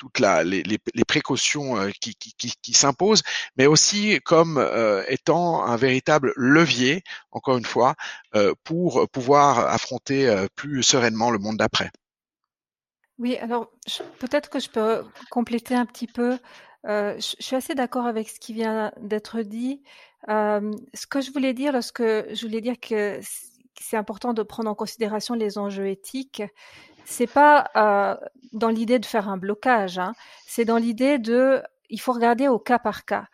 toutes 0.00 0.18
les, 0.18 1.04
précautions 1.06 1.76
euh, 1.76 1.90
qui, 1.90 2.72
s'imposent, 2.72 3.22
mais 3.58 3.66
aussi 3.66 4.18
comme 4.24 4.56
euh, 4.56 5.04
étant 5.08 5.62
un 5.62 5.76
véritable 5.76 6.32
levier, 6.36 7.02
encore 7.32 7.58
une 7.58 7.66
fois, 7.66 7.96
euh, 8.34 8.54
pour 8.64 9.06
pouvoir 9.10 9.58
affronter 9.58 10.46
plus 10.54 10.82
sereinement 10.82 11.30
le 11.30 11.38
monde 11.38 11.58
d'après. 11.58 11.90
Oui, 13.18 13.36
alors 13.36 13.70
peut-être 14.18 14.48
que 14.48 14.58
je 14.58 14.70
peux 14.70 15.04
compléter 15.30 15.74
un 15.74 15.84
petit 15.84 16.06
peu. 16.06 16.38
je, 16.84 17.34
suis 17.38 17.56
assez 17.56 17.74
d'accord 17.74 18.06
avec 18.06 18.30
ce 18.30 18.40
qui 18.40 18.54
vient 18.54 18.92
d'être 19.02 19.42
dit. 19.42 19.82
ce 20.26 21.06
que 21.10 21.20
je 21.20 21.30
voulais 21.30 21.52
dire 21.52 21.72
lorsque 21.72 22.02
je 22.02 22.46
voulais 22.46 22.62
dire 22.62 22.80
que 22.80 23.20
c'est 23.80 23.96
important 23.96 24.32
de 24.32 24.42
prendre 24.42 24.70
en 24.70 24.74
considération 24.74 25.34
les 25.34 25.58
enjeux 25.58 25.88
éthiques, 25.88 26.42
c'est 27.04 27.26
pas 27.26 27.70
euh, 27.76 28.16
dans 28.52 28.68
l'idée 28.68 28.98
de 28.98 29.06
faire 29.06 29.28
un 29.28 29.36
blocage, 29.36 29.98
hein. 29.98 30.12
c'est 30.46 30.64
dans 30.64 30.76
l'idée 30.76 31.18
de, 31.18 31.62
il 31.88 32.00
faut 32.00 32.12
regarder 32.12 32.48
au 32.48 32.58
cas 32.58 32.78
par 32.78 33.04
cas. 33.04 33.26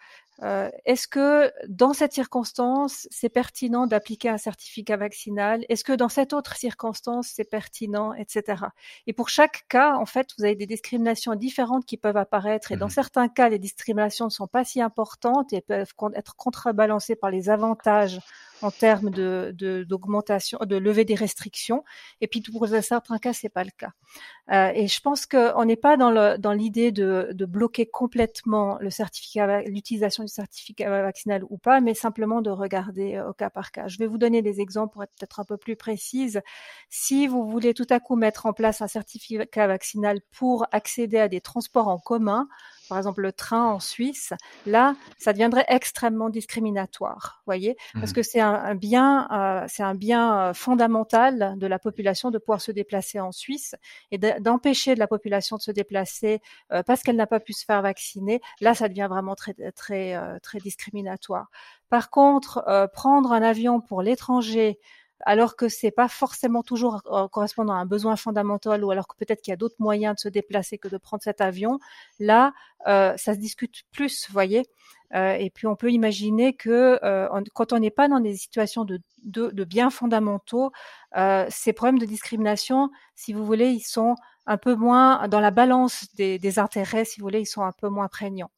Euh, 0.42 0.70
Est-ce 0.84 1.08
que 1.08 1.50
dans 1.68 1.94
cette 1.94 2.12
circonstance, 2.12 3.08
c'est 3.10 3.30
pertinent 3.30 3.86
d'appliquer 3.86 4.28
un 4.28 4.36
certificat 4.36 4.96
vaccinal? 4.96 5.64
Est-ce 5.68 5.82
que 5.82 5.94
dans 5.94 6.10
cette 6.10 6.34
autre 6.34 6.56
circonstance, 6.56 7.28
c'est 7.34 7.48
pertinent, 7.48 8.12
etc. 8.12 8.64
Et 9.06 9.14
pour 9.14 9.30
chaque 9.30 9.64
cas, 9.68 9.94
en 9.96 10.04
fait, 10.04 10.28
vous 10.36 10.44
avez 10.44 10.54
des 10.54 10.66
discriminations 10.66 11.34
différentes 11.34 11.86
qui 11.86 11.96
peuvent 11.96 12.18
apparaître. 12.18 12.72
Et 12.72 12.76
dans 12.76 12.86
mmh 12.86 12.90
certains 12.90 13.28
cas, 13.28 13.48
les 13.48 13.58
discriminations 13.58 14.26
ne 14.26 14.30
sont 14.30 14.46
pas 14.46 14.64
si 14.64 14.80
importantes 14.80 15.52
et 15.52 15.62
peuvent 15.62 15.92
être 16.14 16.36
contrebalancées 16.36 17.16
par 17.16 17.30
les 17.30 17.48
avantages 17.48 18.20
en 18.62 18.70
termes 18.70 19.10
de 19.10 19.54
d'augmentation, 19.88 20.58
de, 20.64 20.76
levée 20.76 21.04
des 21.04 21.14
restrictions. 21.14 21.84
Et 22.20 22.26
puis 22.26 22.40
pour 22.40 22.66
certains 22.68 23.18
cas, 23.18 23.32
c'est 23.32 23.48
pas 23.48 23.64
le 23.64 23.70
cas. 23.76 23.90
Euh, 24.52 24.70
et 24.74 24.88
je 24.88 25.00
pense 25.00 25.26
qu'on 25.26 25.64
n'est 25.64 25.76
pas 25.76 25.96
dans 25.96 26.38
dans 26.38 26.52
l'idée 26.52 26.92
de, 26.92 27.30
de 27.32 27.44
bloquer 27.44 27.86
complètement 27.86 28.78
le 28.80 28.90
certificat, 28.90 29.62
l'utilisation 29.62 30.24
du 30.24 30.28
certificat 30.28 31.02
vaccinal 31.02 31.42
ou 31.50 31.58
pas, 31.58 31.80
mais 31.80 31.94
simplement 31.94 32.42
de 32.42 32.50
regarder 32.50 33.16
euh, 33.16 33.30
au 33.30 33.32
cas 33.32 33.50
par 33.50 33.72
cas. 33.72 33.88
Je 33.88 33.98
vais 33.98 34.06
vous 34.06 34.18
donner 34.18 34.42
des 34.42 34.60
exemples 34.60 34.92
pour 34.92 35.02
être 35.02 35.12
peut-être 35.18 35.40
un 35.40 35.44
peu 35.44 35.56
plus 35.56 35.76
précise. 35.76 36.40
Si 36.90 37.26
vous 37.26 37.48
voulez 37.48 37.74
tout 37.74 37.86
à 37.90 38.00
coup 38.00 38.16
mettre 38.16 38.46
en 38.46 38.52
place 38.52 38.82
un 38.82 38.88
certificat 38.88 39.66
vaccinal 39.66 40.20
pour 40.32 40.66
accéder 40.72 41.18
à 41.18 41.28
des 41.28 41.40
transports 41.40 41.88
en 41.88 41.98
commun, 41.98 42.48
par 42.88 42.98
exemple 42.98 43.22
le 43.22 43.32
train 43.32 43.64
en 43.64 43.80
Suisse, 43.80 44.32
là, 44.66 44.94
ça 45.18 45.32
deviendrait 45.32 45.64
extrêmement 45.68 46.30
discriminatoire, 46.30 47.42
voyez, 47.46 47.76
parce 47.94 48.10
mmh. 48.10 48.14
que 48.14 48.22
c'est 48.22 48.40
un, 48.40 48.74
bien, 48.74 49.28
euh, 49.30 49.66
c'est 49.68 49.82
un 49.82 49.94
bien 49.94 50.38
euh, 50.38 50.54
fondamental 50.54 51.54
de 51.56 51.66
la 51.66 51.78
population 51.78 52.30
de 52.30 52.38
pouvoir 52.38 52.60
se 52.60 52.72
déplacer 52.72 53.20
en 53.20 53.32
Suisse 53.32 53.74
et 54.10 54.18
d'empêcher 54.18 54.94
de 54.94 55.00
la 55.00 55.06
population 55.06 55.56
de 55.56 55.62
se 55.62 55.70
déplacer 55.70 56.40
euh, 56.72 56.82
parce 56.82 57.02
qu'elle 57.02 57.16
n'a 57.16 57.26
pas 57.26 57.40
pu 57.40 57.52
se 57.52 57.64
faire 57.64 57.82
vacciner. 57.82 58.40
Là, 58.60 58.74
ça 58.74 58.88
devient 58.88 59.08
vraiment 59.08 59.34
très 59.34 59.54
très 59.72 60.16
très 60.42 60.58
discriminatoire. 60.58 61.48
Par 61.88 62.10
contre, 62.10 62.88
prendre 62.92 63.32
un 63.32 63.42
avion 63.42 63.80
pour 63.80 64.02
l'étranger 64.02 64.78
alors 65.24 65.56
que 65.56 65.68
c'est 65.68 65.90
pas 65.90 66.08
forcément 66.08 66.62
toujours 66.62 67.00
euh, 67.06 67.28
correspondant 67.28 67.72
à 67.74 67.76
un 67.76 67.86
besoin 67.86 68.16
fondamental 68.16 68.84
ou 68.84 68.90
alors 68.90 69.08
que 69.08 69.16
peut-être 69.16 69.40
qu'il 69.40 69.52
y 69.52 69.54
a 69.54 69.56
d'autres 69.56 69.76
moyens 69.78 70.16
de 70.16 70.20
se 70.20 70.28
déplacer 70.28 70.78
que 70.78 70.88
de 70.88 70.98
prendre 70.98 71.22
cet 71.22 71.40
avion, 71.40 71.78
là, 72.18 72.52
euh, 72.86 73.16
ça 73.16 73.34
se 73.34 73.38
discute 73.38 73.84
plus, 73.92 74.30
voyez. 74.30 74.64
Euh, 75.14 75.34
et 75.34 75.50
puis 75.50 75.66
on 75.66 75.76
peut 75.76 75.90
imaginer 75.90 76.54
que 76.54 76.98
quand 77.54 77.72
on 77.72 77.78
n'est 77.78 77.90
pas 77.90 78.08
dans 78.08 78.20
des 78.20 78.36
situations 78.36 78.84
de, 78.84 79.64
biens 79.64 79.90
fondamentaux, 79.90 80.72
ces 81.48 81.72
problèmes 81.72 81.98
de 81.98 82.06
discrimination, 82.06 82.90
si 83.14 83.32
vous 83.32 83.44
voulez, 83.46 83.70
ils 83.70 83.80
sont 83.80 84.16
un 84.46 84.58
peu 84.58 84.74
moins 84.74 85.28
dans 85.28 85.40
la 85.40 85.50
balance 85.50 86.06
des, 86.14 86.38
des 86.38 86.58
intérêts, 86.58 87.04
si 87.04 87.20
vous 87.20 87.26
voulez, 87.26 87.40
ils 87.40 87.46
sont 87.46 87.62
un 87.62 87.72
peu 87.72 87.88
moins 87.88 88.08
prégnants. 88.08 88.50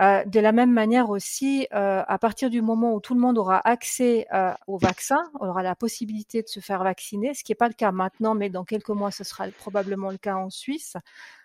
Euh, 0.00 0.24
de 0.24 0.40
la 0.40 0.50
même 0.50 0.72
manière 0.72 1.08
aussi, 1.10 1.68
euh, 1.72 2.02
à 2.06 2.18
partir 2.18 2.50
du 2.50 2.62
moment 2.62 2.94
où 2.94 3.00
tout 3.00 3.14
le 3.14 3.20
monde 3.20 3.38
aura 3.38 3.60
accès 3.66 4.26
euh, 4.34 4.52
au 4.66 4.76
vaccin, 4.76 5.22
aura 5.38 5.62
la 5.62 5.76
possibilité 5.76 6.42
de 6.42 6.48
se 6.48 6.58
faire 6.58 6.82
vacciner, 6.82 7.32
ce 7.32 7.44
qui 7.44 7.52
n'est 7.52 7.56
pas 7.56 7.68
le 7.68 7.74
cas 7.74 7.92
maintenant, 7.92 8.34
mais 8.34 8.50
dans 8.50 8.64
quelques 8.64 8.88
mois, 8.88 9.12
ce 9.12 9.22
sera 9.22 9.46
probablement 9.58 10.10
le 10.10 10.18
cas 10.18 10.34
en 10.34 10.50
Suisse. 10.50 10.96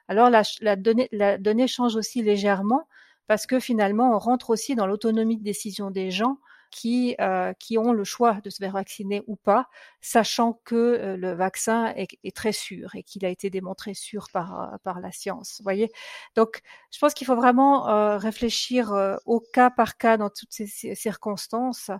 Alors 0.07 0.31
la, 0.31 0.41
la, 0.61 0.75
donnée, 0.75 1.09
la 1.11 1.37
donnée 1.37 1.67
change 1.67 1.95
aussi 1.95 2.23
légèrement 2.23 2.87
parce 3.27 3.45
que 3.45 3.59
finalement, 3.59 4.15
on 4.15 4.17
rentre 4.17 4.49
aussi 4.49 4.73
dans 4.73 4.87
l'autonomie 4.87 5.37
de 5.37 5.43
décision 5.43 5.91
des 5.91 6.09
gens 6.09 6.39
qui, 6.71 7.15
euh, 7.19 7.53
qui 7.59 7.77
ont 7.77 7.91
le 7.93 8.03
choix 8.03 8.39
de 8.43 8.49
se 8.49 8.57
faire 8.57 8.73
vacciner 8.73 9.23
ou 9.27 9.35
pas, 9.35 9.67
sachant 10.01 10.53
que 10.65 10.75
euh, 10.75 11.17
le 11.17 11.33
vaccin 11.33 11.93
est, 11.95 12.35
très 12.35 12.51
sûr 12.51 12.95
et 12.95 13.03
qu'il 13.03 13.25
a 13.25 13.29
été 13.29 13.49
démontré 13.49 13.93
sûr 13.93 14.27
par, 14.31 14.77
par 14.83 14.99
la 14.99 15.11
science. 15.11 15.57
Vous 15.59 15.63
voyez? 15.63 15.91
Donc, 16.35 16.61
je 16.91 16.99
pense 16.99 17.13
qu'il 17.13 17.27
faut 17.27 17.35
vraiment 17.35 17.89
euh, 17.89 18.17
réfléchir 18.17 18.93
au 19.25 19.39
cas 19.39 19.69
par 19.69 19.97
cas 19.97 20.17
dans 20.17 20.29
toutes 20.29 20.51
ces 20.51 20.95
circonstances. 20.95 21.91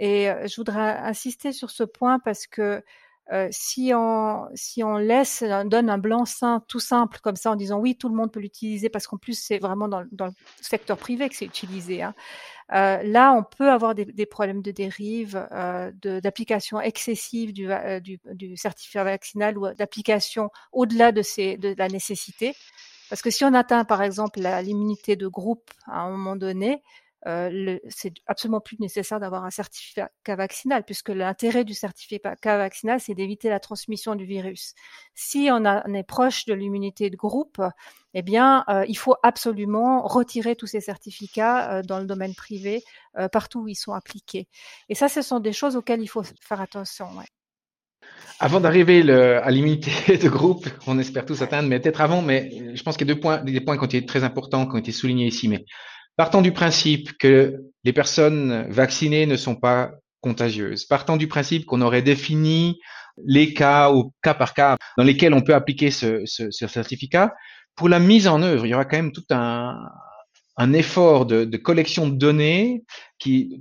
Et 0.00 0.28
je 0.46 0.56
voudrais 0.56 0.96
insister 0.98 1.52
sur 1.52 1.70
ce 1.70 1.82
point 1.84 2.18
parce 2.20 2.46
que 2.46 2.82
euh, 3.30 3.48
si 3.50 3.92
on 3.94 4.48
si 4.54 4.82
on 4.82 4.96
laisse 4.96 5.44
on 5.46 5.66
donne 5.66 5.90
un 5.90 5.98
blanc-seing 5.98 6.62
tout 6.66 6.80
simple 6.80 7.18
comme 7.22 7.36
ça 7.36 7.50
en 7.50 7.56
disant 7.56 7.78
oui 7.78 7.94
tout 7.94 8.08
le 8.08 8.14
monde 8.14 8.32
peut 8.32 8.40
l'utiliser 8.40 8.88
parce 8.88 9.06
qu'en 9.06 9.18
plus 9.18 9.38
c'est 9.38 9.58
vraiment 9.58 9.86
dans, 9.86 10.04
dans, 10.12 10.26
le 10.26 10.32
secteur 10.62 10.96
privé 10.96 11.28
que 11.28 11.36
c'est 11.36 11.44
utilisé 11.44 12.02
hein. 12.02 12.14
euh, 12.72 13.02
là 13.02 13.34
on 13.34 13.42
peut 13.42 13.70
avoir 13.70 13.94
des, 13.94 14.06
des 14.06 14.24
problèmes 14.24 14.62
de 14.62 14.70
dérive 14.70 15.46
euh, 15.52 15.92
d'application 16.22 16.80
excessive 16.80 17.52
du, 17.52 17.70
euh, 17.70 18.00
du, 18.00 18.18
du, 18.32 18.56
certificat 18.56 19.04
vaccinal 19.04 19.58
ou 19.58 19.68
d'application 19.74 20.50
au-delà 20.72 21.12
de, 21.12 21.20
ces, 21.20 21.58
de 21.58 21.74
la 21.76 21.88
nécessité 21.88 22.54
parce 23.10 23.20
que 23.20 23.30
si 23.30 23.44
on 23.44 23.52
atteint 23.52 23.84
par 23.84 24.02
exemple 24.02 24.40
l'immunité 24.40 25.16
de 25.16 25.26
groupe 25.26 25.70
à 25.86 26.00
un 26.00 26.10
moment 26.10 26.36
donné 26.36 26.82
euh, 27.26 27.78
c'est 27.88 28.14
absolument 28.26 28.60
plus 28.60 28.78
nécessaire 28.78 29.18
d'avoir 29.18 29.44
un 29.44 29.50
certificat 29.50 30.10
vaccinal, 30.26 30.84
puisque 30.84 31.08
l'intérêt 31.08 31.64
du 31.64 31.74
certificat 31.74 32.36
vaccinal, 32.44 33.00
c'est 33.00 33.14
d'éviter 33.14 33.48
la 33.48 33.60
transmission 33.60 34.14
du 34.14 34.24
virus. 34.24 34.74
Si 35.14 35.48
on, 35.50 35.64
est 35.64 36.02
proche 36.04 36.44
de 36.46 36.54
l'immunité 36.54 37.10
de 37.10 37.16
groupe, 37.16 37.60
eh 38.14 38.22
bien, 38.22 38.64
euh, 38.68 38.84
il 38.88 38.96
faut 38.96 39.16
absolument 39.22 40.02
retirer 40.02 40.54
tous 40.54 40.66
ces 40.66 40.80
certificats 40.80 41.78
euh, 41.78 41.82
dans 41.82 41.98
le 41.98 42.06
domaine 42.06 42.34
privé, 42.34 42.82
partout 43.32 43.62
où 43.62 43.68
ils 43.68 43.74
sont 43.74 43.92
appliqués. 43.92 44.46
Et 44.88 44.94
ça, 44.94 45.08
ce 45.08 45.22
sont 45.22 45.40
des 45.40 45.52
choses 45.52 45.74
auxquelles 45.74 46.02
il 46.02 46.06
faut 46.06 46.22
faire 46.40 46.60
attention. 46.60 47.08
Avant 48.38 48.60
d'arriver 48.60 49.00
à 49.10 49.50
l'immunité 49.50 50.16
de 50.22 50.28
groupe, 50.28 50.68
on 50.86 51.00
espère 51.00 51.26
tous 51.26 51.42
atteindre, 51.42 51.68
mais 51.68 51.80
peut-être 51.80 52.00
avant, 52.00 52.22
mais 52.22 52.76
je 52.76 52.82
pense 52.84 52.96
qu'il 52.96 53.08
y 53.08 53.10
a 53.10 53.14
deux 53.14 53.20
points, 53.20 53.38
des 53.38 53.60
points 53.60 53.76
qui 53.76 53.82
ont 53.82 53.86
été 53.86 54.06
très 54.06 54.22
importants, 54.22 54.66
qui 54.66 54.74
ont 54.76 54.78
été 54.78 54.92
soulignés 54.92 55.26
ici. 55.26 55.48
Mais 55.48 55.64
Partant 56.18 56.42
du 56.42 56.50
principe 56.50 57.16
que 57.16 57.62
les 57.84 57.92
personnes 57.92 58.66
vaccinées 58.70 59.24
ne 59.24 59.36
sont 59.36 59.54
pas 59.54 59.92
contagieuses, 60.20 60.84
partant 60.84 61.16
du 61.16 61.28
principe 61.28 61.64
qu'on 61.64 61.80
aurait 61.80 62.02
défini 62.02 62.80
les 63.24 63.54
cas 63.54 63.90
au 63.90 64.12
cas 64.20 64.34
par 64.34 64.52
cas 64.52 64.76
dans 64.96 65.04
lesquels 65.04 65.32
on 65.32 65.42
peut 65.42 65.54
appliquer 65.54 65.92
ce, 65.92 66.22
ce, 66.24 66.50
ce 66.50 66.66
certificat, 66.66 67.34
pour 67.76 67.88
la 67.88 68.00
mise 68.00 68.26
en 68.26 68.42
œuvre, 68.42 68.66
il 68.66 68.70
y 68.70 68.74
aura 68.74 68.84
quand 68.84 68.96
même 68.96 69.12
tout 69.12 69.26
un, 69.30 69.78
un 70.56 70.72
effort 70.72 71.24
de, 71.24 71.44
de, 71.44 71.56
collection 71.56 72.08
de 72.08 72.16
données 72.16 72.82
qui, 73.20 73.60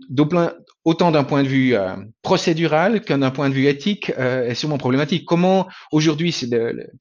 autant 0.88 1.12
d'un 1.12 1.26
point 1.26 1.44
de 1.44 1.50
vue 1.50 1.76
euh, 1.76 1.98
procédural 2.22 3.02
qu'un 3.02 3.18
d'un 3.18 3.30
point 3.30 3.50
de 3.50 3.54
vue 3.54 3.68
éthique, 3.68 4.10
euh, 4.18 4.48
est 4.48 4.56
sûrement 4.56 4.78
problématique. 4.78 5.26
Comment 5.26 5.68
aujourd'hui, 5.92 6.34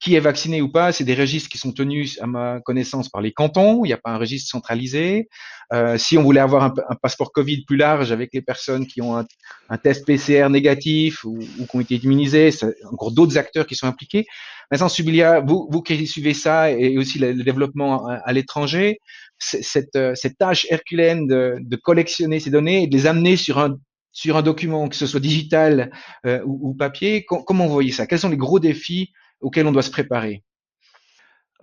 qui 0.01 0.17
est 0.17 0.21
vacciné 0.21 0.61
ou 0.61 0.69
pas, 0.69 0.91
c'est 0.91 1.05
des 1.05 1.15
registres 1.15 1.49
qui 1.49 1.57
sont 1.57 1.71
tenus, 1.71 2.21
à 2.21 2.27
ma 2.27 2.61
connaissance, 2.61 3.09
par 3.09 3.23
les 3.23 3.33
cantons. 3.33 3.85
Il 3.85 3.87
n'y 3.87 3.93
a 3.93 3.97
pas 3.97 4.11
un 4.11 4.19
registre 4.19 4.51
centralisé. 4.51 5.29
Euh, 5.73 5.99
si 5.99 6.17
on 6.17 6.23
voulait 6.23 6.41
avoir 6.41 6.63
un, 6.63 6.75
un, 6.89 6.95
passeport 6.95 7.33
Covid 7.33 7.65
plus 7.65 7.77
large 7.77 8.13
avec 8.13 8.31
les 8.33 8.43
personnes 8.43 8.87
qui 8.87 9.03
ont 9.03 9.17
un, 9.17 9.27
un 9.69 9.79
test 9.79 10.07
PCR 10.07 10.49
négatif 10.49 11.25
ou, 11.25 11.39
ou, 11.59 11.67
qui 11.67 11.77
ont 11.77 11.81
été 11.81 11.97
immunisées, 11.97 12.53
c'est 12.53 12.73
encore 12.91 13.11
d'autres 13.11 13.37
acteurs 13.37 13.67
qui 13.67 13.75
sont 13.75 13.87
impliqués. 13.87 14.27
Maintenant, 14.71 14.89
Subilia, 14.89 15.41
vous, 15.41 15.69
vous 15.71 15.83
qui 15.83 16.07
suivez 16.07 16.35
ça 16.35 16.71
et 16.71 16.99
aussi 16.99 17.19
le, 17.19 17.33
le 17.33 17.43
développement 17.43 18.07
à, 18.09 18.15
à 18.15 18.33
l'étranger, 18.33 18.99
cette, 19.39 19.97
euh, 19.97 20.15
cette 20.15 20.39
tâche 20.39 20.67
herculéenne 20.71 21.27
de, 21.27 21.57
de, 21.61 21.77
collectionner 21.77 22.41
ces 22.41 22.51
données 22.51 22.85
et 22.85 22.87
de 22.87 22.97
les 22.97 23.07
amener 23.07 23.37
sur 23.37 23.59
un, 23.59 23.77
sur 24.13 24.37
un 24.37 24.43
document, 24.43 24.89
que 24.89 24.97
ce 24.97 25.07
soit 25.07 25.21
digital 25.21 25.91
euh, 26.27 26.41
ou, 26.47 26.71
ou, 26.71 26.75
papier, 26.75 27.25
comment 27.25 27.67
vous 27.67 27.73
voyez 27.73 27.93
ça? 27.93 28.07
Quels 28.07 28.21
sont 28.21 28.29
les 28.29 28.37
gros 28.37 28.61
défis 28.61 29.13
auxquels 29.41 29.67
on 29.67 29.73
doit 29.73 29.83
se 29.83 29.91
préparer? 29.91 30.43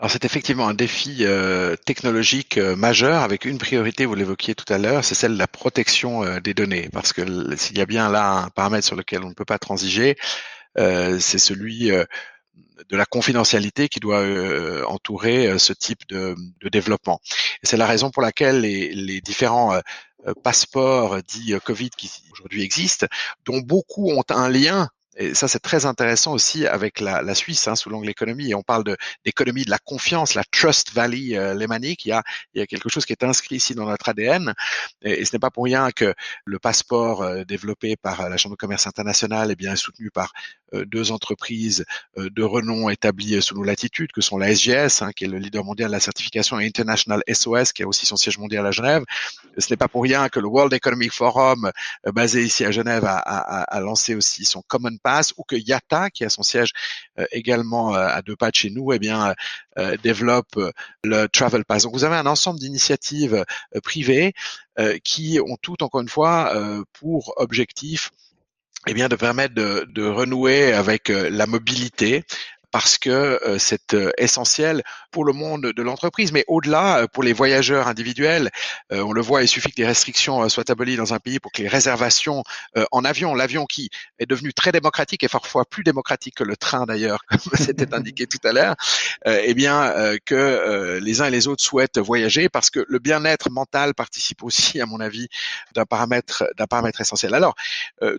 C'est 0.07 0.25
effectivement 0.25 0.67
un 0.67 0.73
défi 0.73 1.19
euh, 1.21 1.75
technologique 1.75 2.57
euh, 2.57 2.75
majeur 2.75 3.21
avec 3.21 3.45
une 3.45 3.57
priorité, 3.57 4.05
vous 4.05 4.15
l'évoquiez 4.15 4.55
tout 4.55 4.71
à 4.73 4.77
l'heure, 4.77 5.05
c'est 5.05 5.15
celle 5.15 5.33
de 5.33 5.37
la 5.37 5.47
protection 5.47 6.23
euh, 6.23 6.39
des 6.39 6.53
données. 6.53 6.89
Parce 6.91 7.13
que 7.13 7.55
s'il 7.55 7.77
y 7.77 7.81
a 7.81 7.85
bien 7.85 8.09
là 8.09 8.31
un 8.31 8.49
paramètre 8.49 8.85
sur 8.85 8.95
lequel 8.95 9.23
on 9.23 9.29
ne 9.29 9.33
peut 9.33 9.45
pas 9.45 9.59
transiger, 9.59 10.17
c'est 10.75 11.37
celui 11.37 11.89
de 11.89 12.97
la 12.97 13.05
confidentialité 13.05 13.87
qui 13.87 13.99
doit 13.99 14.25
entourer 14.87 15.59
ce 15.59 15.71
type 15.71 15.99
de, 16.09 16.35
développement. 16.71 17.21
C'est 17.61 17.77
la 17.77 17.85
raison 17.85 18.09
pour 18.09 18.23
laquelle 18.23 18.61
les, 18.61 19.21
différents 19.21 19.79
passeports 20.41 21.21
dits 21.21 21.53
Covid 21.63 21.91
qui 21.91 22.09
aujourd'hui 22.31 22.63
existent, 22.63 23.05
dont 23.45 23.59
beaucoup 23.59 24.09
ont 24.09 24.23
un 24.29 24.49
lien 24.49 24.89
et 25.15 25.33
ça, 25.35 25.47
c'est 25.47 25.59
très 25.59 25.85
intéressant 25.85 26.33
aussi 26.33 26.65
avec 26.65 26.99
la, 26.99 27.21
la 27.21 27.35
Suisse, 27.35 27.67
hein, 27.67 27.75
sous 27.75 27.89
l'angle 27.89 28.09
économie. 28.09 28.51
Et 28.51 28.55
on 28.55 28.63
parle 28.63 28.83
d'économie 29.25 29.65
de, 29.65 29.69
la 29.69 29.77
confiance, 29.77 30.33
la 30.33 30.43
Trust 30.43 30.93
Valley 30.93 31.37
euh, 31.37 31.53
lémanique. 31.53 32.05
Il 32.05 32.09
y, 32.09 32.11
a, 32.11 32.23
il 32.53 32.59
y 32.59 32.61
a 32.61 32.67
quelque 32.67 32.89
chose 32.89 33.05
qui 33.05 33.13
est 33.13 33.23
inscrit 33.23 33.55
ici 33.55 33.75
dans 33.75 33.85
notre 33.85 34.09
ADN. 34.09 34.53
Et, 35.03 35.23
ce 35.25 35.35
n'est 35.35 35.39
pas 35.39 35.51
pour 35.51 35.65
rien 35.65 35.91
que 35.91 36.13
le 36.45 36.59
passeport 36.59 37.21
euh, 37.21 37.43
développé 37.43 37.95
par 37.95 38.29
la 38.29 38.37
Chambre 38.37 38.55
de 38.55 38.59
commerce 38.59 38.87
internationale 38.87 39.51
est 39.51 39.55
bien 39.55 39.75
soutenu 39.75 40.09
par 40.09 40.31
euh, 40.73 40.85
deux 40.85 41.11
entreprises 41.11 41.85
euh, 42.17 42.29
de 42.29 42.43
renom 42.43 42.89
établies 42.89 43.41
sous 43.41 43.55
nos 43.55 43.63
latitudes, 43.63 44.11
que 44.11 44.21
sont 44.21 44.37
la 44.37 44.53
SGS, 44.53 45.01
hein, 45.01 45.11
qui 45.15 45.25
est 45.25 45.27
le 45.27 45.37
leader 45.37 45.63
mondial 45.63 45.89
de 45.89 45.93
la 45.93 45.99
certification, 45.99 46.59
et 46.59 46.65
International 46.65 47.21
SOS, 47.31 47.73
qui 47.73 47.83
a 47.83 47.87
aussi 47.87 48.05
son 48.05 48.15
siège 48.15 48.37
mondial 48.37 48.65
à 48.65 48.71
Genève. 48.71 49.03
Ce 49.57 49.69
n'est 49.69 49.77
pas 49.77 49.87
pour 49.87 50.03
rien 50.03 50.29
que 50.29 50.39
le 50.39 50.47
World 50.47 50.73
Economic 50.73 51.11
Forum, 51.11 51.71
euh, 52.07 52.11
basé 52.11 52.43
ici 52.43 52.65
à 52.65 52.71
Genève, 52.71 53.05
a, 53.05 53.17
a, 53.17 53.63
a 53.63 53.79
lancé 53.79 54.15
aussi 54.15 54.45
son 54.45 54.61
Common 54.67 54.97
Ou 55.37 55.43
que 55.43 55.55
Yata, 55.55 56.09
qui 56.09 56.23
a 56.23 56.29
son 56.29 56.43
siège 56.43 56.71
euh, 57.19 57.25
également 57.31 57.95
euh, 57.95 58.07
à 58.07 58.21
deux 58.21 58.35
pas 58.35 58.49
de 58.49 58.55
chez 58.55 58.69
nous, 58.69 58.93
eh 58.93 58.99
bien 58.99 59.33
euh, 59.77 59.97
développe 60.03 60.59
le 61.03 61.27
Travel 61.27 61.65
Pass. 61.65 61.83
Donc 61.83 61.93
vous 61.93 62.03
avez 62.03 62.15
un 62.15 62.25
ensemble 62.25 62.59
d'initiatives 62.59 63.45
privées 63.83 64.33
qui 65.03 65.39
ont 65.39 65.57
toutes 65.61 65.83
encore 65.83 66.01
une 66.01 66.09
fois 66.09 66.53
pour 66.93 67.33
objectif 67.37 68.11
eh 68.87 68.93
bien, 68.93 69.07
de 69.07 69.15
permettre 69.15 69.53
de 69.53 70.05
renouer 70.05 70.73
avec 70.73 71.09
la 71.09 71.45
mobilité, 71.45 72.23
parce 72.73 72.97
que 72.97 73.11
euh, 73.11 73.59
c'est 73.59 73.93
euh, 73.93 74.11
essentiel 74.17 74.81
pour 75.11 75.25
le 75.25 75.31
monde 75.31 75.61
de 75.61 75.81
l'entreprise, 75.83 76.31
mais 76.31 76.43
au-delà, 76.47 77.01
euh, 77.01 77.07
pour 77.07 77.21
les 77.21 77.31
voyageurs 77.31 77.87
individuels, 77.87 78.49
on 78.89 79.13
le 79.13 79.21
voit, 79.21 79.43
il 79.43 79.47
suffit 79.47 79.69
que 79.69 79.75
des 79.75 79.85
restrictions 79.85 80.49
soient 80.49 80.69
abolies 80.71 80.95
dans 80.95 81.13
un 81.13 81.19
pays 81.19 81.39
pour 81.39 81.51
que 81.51 81.61
les 81.61 81.67
réservations 81.67 82.43
en 82.91 83.05
avion, 83.05 83.35
l'avion 83.35 83.65
qui 83.65 83.89
est 84.17 84.25
devenu 84.25 84.53
très 84.53 84.71
démocratique 84.71 85.23
et 85.23 85.27
parfois 85.27 85.65
plus 85.65 85.83
démocratique 85.83 86.35
que 86.35 86.43
le 86.43 86.57
train 86.57 86.85
d'ailleurs, 86.85 87.23
comme 87.29 87.39
c'était 87.55 87.93
indiqué 87.93 88.25
tout 88.25 88.39
à 88.43 88.53
l'heure, 88.53 88.75
eh 89.25 89.53
bien 89.53 89.93
que 90.25 90.99
les 91.01 91.21
uns 91.21 91.25
et 91.25 91.31
les 91.31 91.47
autres 91.47 91.63
souhaitent 91.63 91.99
voyager 91.99 92.49
parce 92.49 92.69
que 92.69 92.83
le 92.87 92.99
bien-être 92.99 93.51
mental 93.51 93.93
participe 93.93 94.43
aussi, 94.43 94.81
à 94.81 94.85
mon 94.85 94.99
avis, 94.99 95.27
d'un 95.75 95.85
paramètre 95.85 96.43
d'un 96.57 96.67
paramètre 96.67 97.01
essentiel. 97.01 97.33
Alors, 97.35 97.55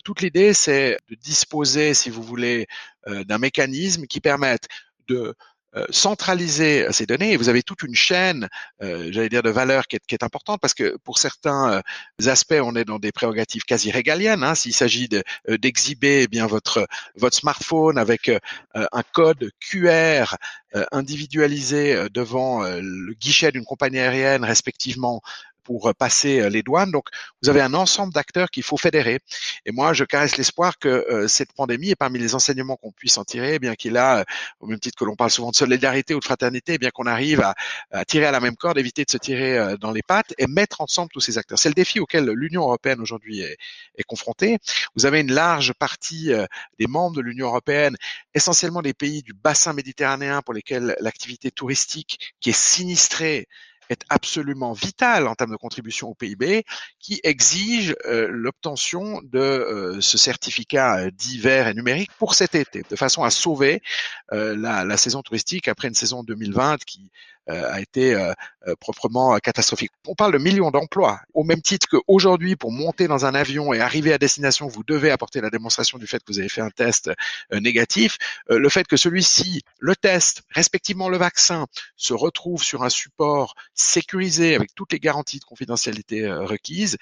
toute 0.04 0.20
l'idée, 0.20 0.54
c'est 0.54 0.98
de 1.10 1.16
disposer, 1.16 1.94
si 1.94 2.10
vous 2.10 2.22
voulez, 2.22 2.68
d'un 3.06 3.38
mécanisme 3.38 4.06
qui 4.06 4.20
permet 4.20 4.56
de 5.08 5.34
euh, 5.76 5.84
centraliser 5.90 6.86
ces 6.92 7.04
données 7.04 7.32
et 7.32 7.36
vous 7.36 7.48
avez 7.48 7.64
toute 7.64 7.82
une 7.82 7.96
chaîne, 7.96 8.48
euh, 8.80 9.08
j'allais 9.10 9.28
dire, 9.28 9.42
de 9.42 9.50
valeur 9.50 9.88
qui 9.88 9.96
est, 9.96 10.06
qui 10.06 10.14
est, 10.14 10.22
importante 10.22 10.60
parce 10.60 10.72
que 10.72 10.96
pour 11.02 11.18
certains 11.18 11.82
euh, 12.22 12.30
aspects, 12.30 12.60
on 12.62 12.76
est 12.76 12.84
dans 12.84 13.00
des 13.00 13.10
prérogatives 13.10 13.64
quasi 13.64 13.90
régaliennes. 13.90 14.44
Hein, 14.44 14.54
S'il 14.54 14.72
s'agit 14.72 15.08
d'exhiber 15.48 16.22
eh 16.22 16.28
bien 16.28 16.46
votre 16.46 16.86
votre 17.16 17.36
smartphone 17.36 17.98
avec 17.98 18.30
un 18.74 19.02
code 19.12 19.50
QR 19.60 20.36
individualisé 20.92 22.08
devant 22.10 22.62
le 22.62 23.12
guichet 23.14 23.50
d'une 23.50 23.64
compagnie 23.64 23.98
aérienne, 23.98 24.44
respectivement 24.44 25.22
pour 25.64 25.88
euh, 25.88 25.92
passer 25.92 26.40
euh, 26.40 26.48
les 26.48 26.62
douanes. 26.62 26.90
Donc, 26.90 27.08
vous 27.42 27.48
avez 27.48 27.60
un 27.60 27.74
ensemble 27.74 28.12
d'acteurs 28.12 28.50
qu'il 28.50 28.62
faut 28.62 28.76
fédérer. 28.76 29.18
Et 29.66 29.72
moi, 29.72 29.92
je 29.92 30.04
caresse 30.04 30.36
l'espoir 30.36 30.78
que 30.78 30.88
euh, 30.88 31.26
cette 31.26 31.52
pandémie, 31.52 31.90
et 31.90 31.96
parmi 31.96 32.18
les 32.18 32.34
enseignements 32.34 32.76
qu'on 32.76 32.92
puisse 32.92 33.18
en 33.18 33.24
tirer, 33.24 33.58
bien 33.58 33.74
qu'il 33.74 33.96
a, 33.96 34.24
au 34.60 34.66
même 34.66 34.78
titre 34.78 34.96
que 34.96 35.04
l'on 35.04 35.16
parle 35.16 35.30
souvent 35.30 35.50
de 35.50 35.56
solidarité 35.56 36.14
ou 36.14 36.20
de 36.20 36.24
fraternité, 36.24 36.74
eh 36.74 36.78
bien 36.78 36.90
qu'on 36.90 37.06
arrive 37.06 37.40
à, 37.40 37.54
à, 37.90 38.04
tirer 38.04 38.26
à 38.26 38.30
la 38.30 38.40
même 38.40 38.56
corde, 38.56 38.78
éviter 38.78 39.04
de 39.04 39.10
se 39.10 39.16
tirer 39.16 39.76
dans 39.80 39.90
les 39.90 40.02
pattes 40.02 40.34
et 40.38 40.46
mettre 40.46 40.80
ensemble 40.80 41.10
tous 41.12 41.20
ces 41.20 41.38
acteurs. 41.38 41.58
C'est 41.58 41.68
le 41.68 41.74
défi 41.74 41.98
auquel 41.98 42.26
l'Union 42.30 42.62
européenne 42.62 43.00
aujourd'hui 43.00 43.40
est, 43.40 43.56
est, 43.96 44.02
confrontée. 44.04 44.58
Vous 44.94 45.06
avez 45.06 45.20
une 45.20 45.32
large 45.32 45.72
partie 45.72 46.30
des 46.78 46.86
membres 46.86 47.16
de 47.16 47.22
l'Union 47.22 47.46
européenne, 47.46 47.96
essentiellement 48.34 48.82
des 48.82 48.94
pays 48.94 49.22
du 49.22 49.32
bassin 49.32 49.72
méditerranéen 49.72 50.42
pour 50.42 50.54
lesquels 50.54 50.96
l'activité 51.00 51.50
touristique 51.50 52.34
qui 52.40 52.50
est 52.50 52.52
sinistrée 52.52 53.48
est 53.90 54.02
absolument 54.08 54.72
vital 54.72 55.26
en 55.26 55.34
termes 55.34 55.52
de 55.52 55.56
contribution 55.56 56.08
au 56.08 56.14
PIB, 56.14 56.64
qui 56.98 57.20
exige 57.22 57.94
l'obtention 58.04 59.20
de 59.24 59.98
ce 60.00 60.18
certificat 60.18 61.10
divers 61.10 61.68
et 61.68 61.74
numérique 61.74 62.10
pour 62.18 62.34
cet 62.34 62.54
été, 62.54 62.84
de 62.88 62.96
façon 62.96 63.24
à 63.24 63.30
sauver 63.30 63.82
la, 64.30 64.96
saison 64.96 65.22
touristique 65.22 65.68
après 65.68 65.88
une 65.88 65.94
saison 65.94 66.22
2020 66.22 66.84
qui 66.84 67.10
euh, 67.10 67.33
a 67.46 67.80
été 67.80 68.14
euh, 68.14 68.32
euh, 68.66 68.74
proprement 68.80 69.36
catastrophique. 69.38 69.90
On 70.06 70.14
parle 70.14 70.32
de 70.32 70.38
millions 70.38 70.70
d'emplois, 70.70 71.20
au 71.34 71.44
même 71.44 71.60
titre 71.60 71.86
qu'aujourd'hui, 71.88 72.56
pour 72.56 72.72
monter 72.72 73.08
dans 73.08 73.26
un 73.26 73.34
avion 73.34 73.72
et 73.72 73.80
arriver 73.80 74.12
à 74.12 74.18
destination, 74.18 74.66
vous 74.66 74.84
devez 74.84 75.10
apporter 75.10 75.40
la 75.40 75.50
démonstration 75.50 75.98
du 75.98 76.06
fait 76.06 76.18
que 76.18 76.32
vous 76.32 76.38
avez 76.38 76.48
fait 76.48 76.60
un 76.60 76.70
test 76.70 77.10
négatif. 77.52 78.16
le 78.48 78.68
fait 78.68 78.86
que 78.86 78.96
celui-ci, 78.96 79.62
le 79.78 79.94
test, 79.96 80.42
respectivement 80.50 81.08
le 81.08 81.18
vaccin, 81.18 81.66
se 81.96 82.14
retrouve 82.14 82.62
sur 82.62 82.82
un 82.82 82.88
support 82.88 83.54
sécurisé 83.74 84.54
avec 84.54 84.74
toutes 84.74 84.92
les 84.92 85.00
garanties 85.00 85.38
de 85.38 85.44
confidentialité 85.44 86.30
requises, 86.30 86.96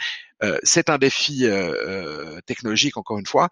c'est 0.63 0.91
un 0.91 0.99
défi 0.99 1.47
technologique 2.47 2.97
encore 2.97 3.19
une 3.19 3.27
fois, 3.27 3.49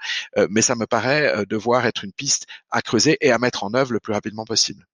mais 0.48 0.62
ça 0.62 0.74
me 0.74 0.86
paraît 0.86 1.44
devoir 1.46 1.86
être 1.86 2.04
une 2.04 2.12
piste 2.12 2.46
à 2.70 2.82
creuser 2.82 3.16
et 3.20 3.30
à 3.30 3.38
mettre 3.38 3.64
en 3.64 3.74
œuvre 3.74 3.92
le 3.92 4.00
plus 4.00 4.12
rapidement 4.12 4.44
possible. 4.44 4.86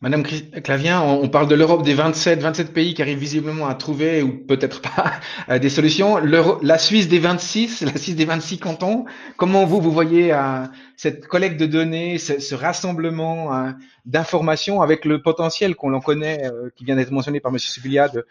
Madame 0.00 0.22
Clavien, 0.22 1.02
on 1.02 1.28
parle 1.28 1.48
de 1.48 1.56
l'Europe 1.56 1.82
des 1.82 1.94
27, 1.94 2.38
27 2.38 2.72
pays 2.72 2.94
qui 2.94 3.02
arrivent 3.02 3.18
visiblement 3.18 3.66
à 3.66 3.74
trouver, 3.74 4.22
ou 4.22 4.30
peut-être 4.32 4.80
pas, 4.80 5.58
des 5.58 5.68
solutions. 5.68 6.18
La 6.18 6.78
Suisse 6.78 7.08
des 7.08 7.18
26, 7.18 7.80
la 7.82 7.96
Suisse 7.96 8.14
des 8.14 8.24
26 8.24 8.58
cantons. 8.58 9.06
Comment 9.36 9.64
vous, 9.64 9.80
vous 9.80 9.90
voyez 9.90 10.32
euh, 10.32 10.64
cette 10.96 11.26
collecte 11.26 11.58
de 11.58 11.66
données, 11.66 12.18
ce, 12.18 12.54
rassemblement 12.54 13.52
euh, 13.52 13.72
d'informations 14.06 14.82
avec 14.82 15.04
le 15.04 15.20
potentiel 15.20 15.74
qu'on 15.74 15.88
l'en 15.90 16.00
connaît, 16.00 16.46
euh, 16.46 16.70
qui 16.76 16.84
vient 16.84 16.94
d'être 16.94 17.10
mentionné 17.10 17.40
par 17.40 17.50
Monsieur 17.50 17.72
Subilia, 17.72 18.08
de, 18.08 18.24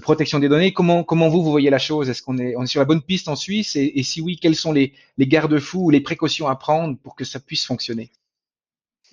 protection 0.00 0.40
des 0.40 0.50
données? 0.50 0.74
Comment, 0.74 1.06
vous, 1.08 1.42
vous 1.42 1.50
voyez 1.50 1.70
la 1.70 1.78
chose? 1.78 2.10
Est-ce 2.10 2.20
qu'on 2.20 2.36
est, 2.36 2.54
sur 2.66 2.82
la 2.82 2.84
bonne 2.84 3.00
piste 3.00 3.28
en 3.28 3.36
Suisse? 3.36 3.76
Et, 3.76 4.02
si 4.02 4.20
oui, 4.20 4.36
quels 4.36 4.56
sont 4.56 4.72
les, 4.72 4.92
les 5.16 5.26
garde-fous 5.26 5.84
ou 5.84 5.90
les 5.90 6.02
précautions 6.02 6.48
à 6.48 6.56
prendre 6.56 6.98
pour 7.02 7.16
que 7.16 7.24
ça 7.24 7.40
puisse 7.40 7.64
fonctionner? 7.64 8.10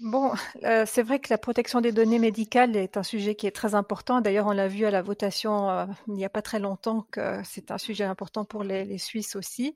Bon, 0.02 0.34
euh, 0.64 0.84
c'est 0.88 1.04
vrai 1.04 1.20
que 1.20 1.28
la 1.30 1.38
protection 1.38 1.80
des 1.80 1.92
données 1.92 2.18
médicales 2.18 2.76
est 2.76 2.98
un 2.98 3.04
sujet 3.04 3.36
qui 3.36 3.46
est 3.46 3.52
très 3.52 3.76
important. 3.76 4.20
D'ailleurs, 4.20 4.48
on 4.48 4.52
l'a 4.52 4.68
vu 4.68 4.86
à 4.86 4.92
la 4.92 5.04
votation 5.04 5.70
euh, 5.70 5.86
il 6.08 6.16
n'y 6.16 6.26
a 6.26 6.30
pas 6.30 6.42
très 6.42 6.58
longtemps 6.60 7.06
que 7.12 7.40
c'est 7.44 7.70
un 7.70 7.78
sujet 7.78 8.04
important 8.04 8.44
pour 8.44 8.64
les, 8.64 8.98
Suisses 8.98 9.36
aussi. 9.36 9.76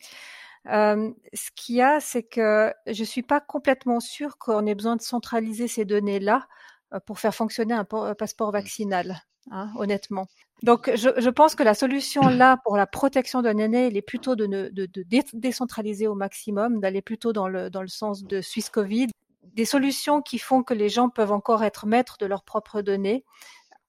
Euh, 0.68 1.12
ce 1.34 1.52
qu'il 1.56 1.76
y 1.76 1.82
a, 1.84 2.00
c'est 2.00 2.24
que 2.24 2.74
je 2.88 3.04
suis 3.04 3.22
pas 3.22 3.40
complètement 3.40 4.00
sûre 4.00 4.40
qu'on 4.40 4.66
ait 4.66 4.74
besoin 4.74 4.96
de 4.96 5.02
centraliser 5.04 5.68
ces 5.68 5.86
données-là 5.86 6.48
pour 7.06 7.20
faire 7.20 7.36
fonctionner 7.36 7.76
un, 7.76 7.86
passeport 7.86 8.52
vaccinal, 8.52 9.22
hein, 9.52 9.70
honnêtement. 9.78 10.26
Donc, 10.64 10.90
je, 10.96 11.30
pense 11.30 11.54
que 11.54 11.62
la 11.62 11.76
solution 11.76 12.30
là 12.30 12.58
pour 12.64 12.78
la 12.78 12.88
protection 12.88 13.44
de 13.44 13.52
données, 13.52 13.88
elle 13.88 13.98
est 13.98 14.02
plutôt 14.02 14.36
de, 14.36 14.48
de, 14.48 14.70
de 14.72 15.06
décentraliser 15.34 16.08
au 16.08 16.16
maximum, 16.16 16.80
d'aller 16.80 17.04
plutôt 17.04 17.32
dans 17.32 17.48
le, 17.48 17.70
dans 17.70 17.84
le 17.84 17.88
sens 17.90 18.24
de 18.24 18.42
Suisse 18.42 18.72
Covid 18.72 19.10
des 19.54 19.66
solutions 19.66 20.22
qui 20.22 20.40
font 20.40 20.64
que 20.64 20.74
les 20.74 20.90
gens 20.90 21.10
peuvent 21.10 21.32
encore 21.32 21.64
être 21.64 21.86
maîtres 21.86 22.18
de 22.20 22.26
leurs 22.26 22.44
propres 22.44 22.82
données. 22.82 23.26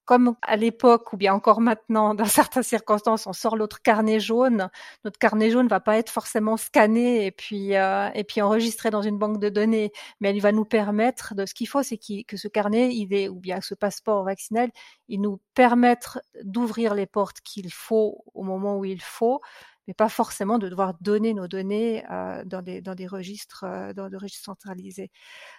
Comme 0.04 0.36
à 0.42 0.54
l'époque 0.54 1.12
ou 1.12 1.16
bien 1.16 1.34
encore 1.34 1.60
maintenant, 1.60 2.14
dans 2.14 2.24
certaines 2.26 2.62
circonstances, 2.62 3.26
on 3.26 3.32
sort 3.32 3.56
l'autre 3.56 3.82
carnet 3.82 4.20
jaune. 4.20 4.70
Notre 5.04 5.18
carnet 5.18 5.50
jaune 5.50 5.66
va 5.66 5.80
pas 5.80 5.98
être 5.98 6.10
forcément 6.10 6.56
scanné 6.56 7.26
et 7.26 7.32
puis 7.32 7.74
euh, 7.74 8.08
et 8.14 8.22
puis 8.22 8.40
enregistré 8.40 8.90
dans 8.90 9.02
une 9.02 9.18
banque 9.18 9.40
de 9.40 9.48
données, 9.48 9.90
mais 10.20 10.30
elle 10.30 10.40
va 10.40 10.52
nous 10.52 10.64
permettre 10.64 11.34
de 11.34 11.44
ce 11.44 11.54
qu'il 11.54 11.66
faut, 11.66 11.82
c'est 11.82 11.98
que 11.98 12.36
ce 12.36 12.46
carnet, 12.46 12.94
il 12.94 13.28
ou 13.30 13.40
bien 13.40 13.60
ce 13.60 13.74
passeport 13.74 14.22
vaccinal, 14.22 14.70
il 15.08 15.20
nous 15.20 15.40
permettre 15.54 16.20
d'ouvrir 16.44 16.94
les 16.94 17.06
portes 17.06 17.40
qu'il 17.40 17.72
faut 17.72 18.24
au 18.32 18.44
moment 18.44 18.78
où 18.78 18.84
il 18.84 19.02
faut, 19.02 19.40
mais 19.86 19.94
pas 19.94 20.08
forcément 20.08 20.58
de 20.58 20.68
devoir 20.68 20.94
donner 21.00 21.34
nos 21.34 21.48
données 21.48 22.04
euh, 22.10 22.42
dans, 22.44 22.62
des, 22.62 22.80
dans 22.80 22.94
des 22.94 23.06
registres 23.06 23.64
euh, 23.64 23.92
dans 23.92 24.08
des 24.08 24.16
registres 24.16 24.44
centralisés. 24.44 25.10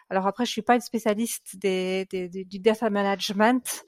Alors 0.09 0.27
après, 0.27 0.45
je 0.45 0.51
suis 0.51 0.61
pas 0.61 0.75
une 0.75 0.81
spécialiste 0.81 1.57
des, 1.57 2.05
des, 2.09 2.29
du 2.29 2.59
data 2.59 2.89
management, 2.89 3.85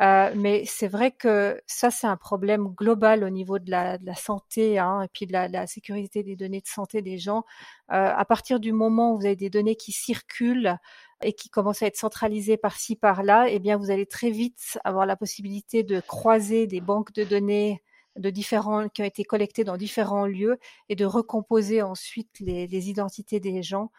euh, 0.00 0.32
mais 0.36 0.64
c'est 0.66 0.88
vrai 0.88 1.12
que 1.12 1.60
ça 1.66 1.90
c'est 1.90 2.06
un 2.06 2.16
problème 2.16 2.68
global 2.68 3.24
au 3.24 3.30
niveau 3.30 3.58
de 3.58 3.70
la, 3.70 3.98
de 3.98 4.06
la 4.06 4.14
santé 4.14 4.78
hein, 4.78 5.02
et 5.02 5.08
puis 5.08 5.26
de 5.26 5.32
la, 5.32 5.48
la, 5.48 5.66
sécurité 5.66 6.22
des 6.22 6.36
données 6.36 6.60
de 6.60 6.66
santé 6.66 7.02
des 7.02 7.18
gens. 7.18 7.44
Euh, 7.92 8.10
à 8.14 8.24
partir 8.24 8.60
du 8.60 8.72
moment 8.72 9.12
où 9.12 9.18
vous 9.18 9.26
avez 9.26 9.36
des 9.36 9.50
données 9.50 9.76
qui 9.76 9.92
circulent 9.92 10.76
et 11.22 11.32
qui 11.32 11.48
commencent 11.48 11.82
à 11.82 11.86
être 11.86 11.96
centralisées 11.96 12.56
par-ci 12.56 12.96
par-là, 12.96 13.46
eh 13.48 13.58
bien 13.58 13.76
vous 13.76 13.90
allez 13.90 14.06
très 14.06 14.30
vite 14.30 14.78
avoir 14.84 15.06
la 15.06 15.16
possibilité 15.16 15.82
de 15.82 16.00
croiser 16.00 16.66
des 16.66 16.80
banques 16.80 17.12
de 17.12 17.24
données 17.24 17.82
de 18.16 18.30
différents 18.30 18.88
qui 18.88 19.02
ont 19.02 19.06
été 19.06 19.24
collectés 19.24 19.64
dans 19.64 19.76
différents 19.76 20.26
lieux 20.26 20.58
et 20.88 20.96
de 20.96 21.04
recomposer 21.04 21.82
ensuite 21.82 22.40
les, 22.40 22.66
les 22.66 22.90
identités 22.90 23.40
des 23.40 23.62
gens. 23.62 23.90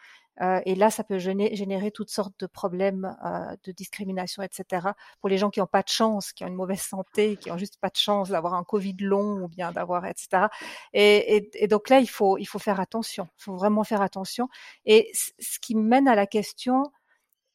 Euh, 0.42 0.60
et 0.66 0.74
là, 0.74 0.90
ça 0.90 1.02
peut 1.02 1.18
générer, 1.18 1.90
toutes 1.90 2.10
sortes 2.10 2.38
de 2.40 2.46
problèmes 2.46 3.16
euh, 3.24 3.56
de 3.64 3.72
discrimination, 3.72 4.42
etc. 4.42 4.88
Pour 5.20 5.28
les 5.28 5.38
gens 5.38 5.50
qui 5.50 5.60
n'ont 5.60 5.66
pas 5.66 5.82
de 5.82 5.88
chance, 5.88 6.32
qui 6.32 6.44
ont 6.44 6.48
une 6.48 6.54
mauvaise 6.54 6.80
santé, 6.80 7.36
qui 7.36 7.50
ont 7.50 7.58
juste 7.58 7.78
pas 7.80 7.88
de 7.88 7.96
chance 7.96 8.28
d'avoir 8.28 8.54
un 8.54 8.64
Covid 8.64 8.96
long 9.00 9.42
ou 9.42 9.48
bien 9.48 9.72
d'avoir, 9.72 10.04
etc. 10.04 10.48
Et, 10.92 11.36
et, 11.36 11.64
et, 11.64 11.68
donc 11.68 11.88
là, 11.88 12.00
il 12.00 12.08
faut, 12.08 12.36
il 12.38 12.46
faut 12.46 12.58
faire 12.58 12.80
attention. 12.80 13.28
Il 13.38 13.44
faut 13.44 13.56
vraiment 13.56 13.84
faire 13.84 14.02
attention. 14.02 14.48
Et 14.84 15.10
ce 15.14 15.58
qui 15.58 15.74
mène 15.74 16.08
à 16.08 16.14
la 16.14 16.26
question 16.26 16.90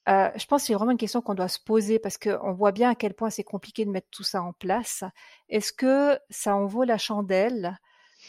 euh, 0.10 0.30
je 0.36 0.46
pense 0.46 0.64
que 0.64 0.68
c'est 0.68 0.74
vraiment 0.74 0.92
une 0.92 0.98
question 0.98 1.22
qu'on 1.22 1.36
doit 1.36 1.48
se 1.48 1.60
poser 1.60 2.00
parce 2.00 2.18
qu'on 2.18 2.54
voit 2.54 2.72
bien 2.72 2.90
à 2.90 2.96
quel 2.96 3.14
point 3.14 3.30
c'est 3.30 3.44
compliqué 3.44 3.86
de 3.86 3.92
mettre 3.92 4.08
tout 4.10 4.24
ça 4.24 4.42
en 4.42 4.54
place. 4.54 5.04
Est-ce 5.50 5.72
que 5.72 6.20
ça 6.30 6.56
en 6.56 6.66
vaut 6.66 6.84
la 6.84 6.98
chandelle, 6.98 7.80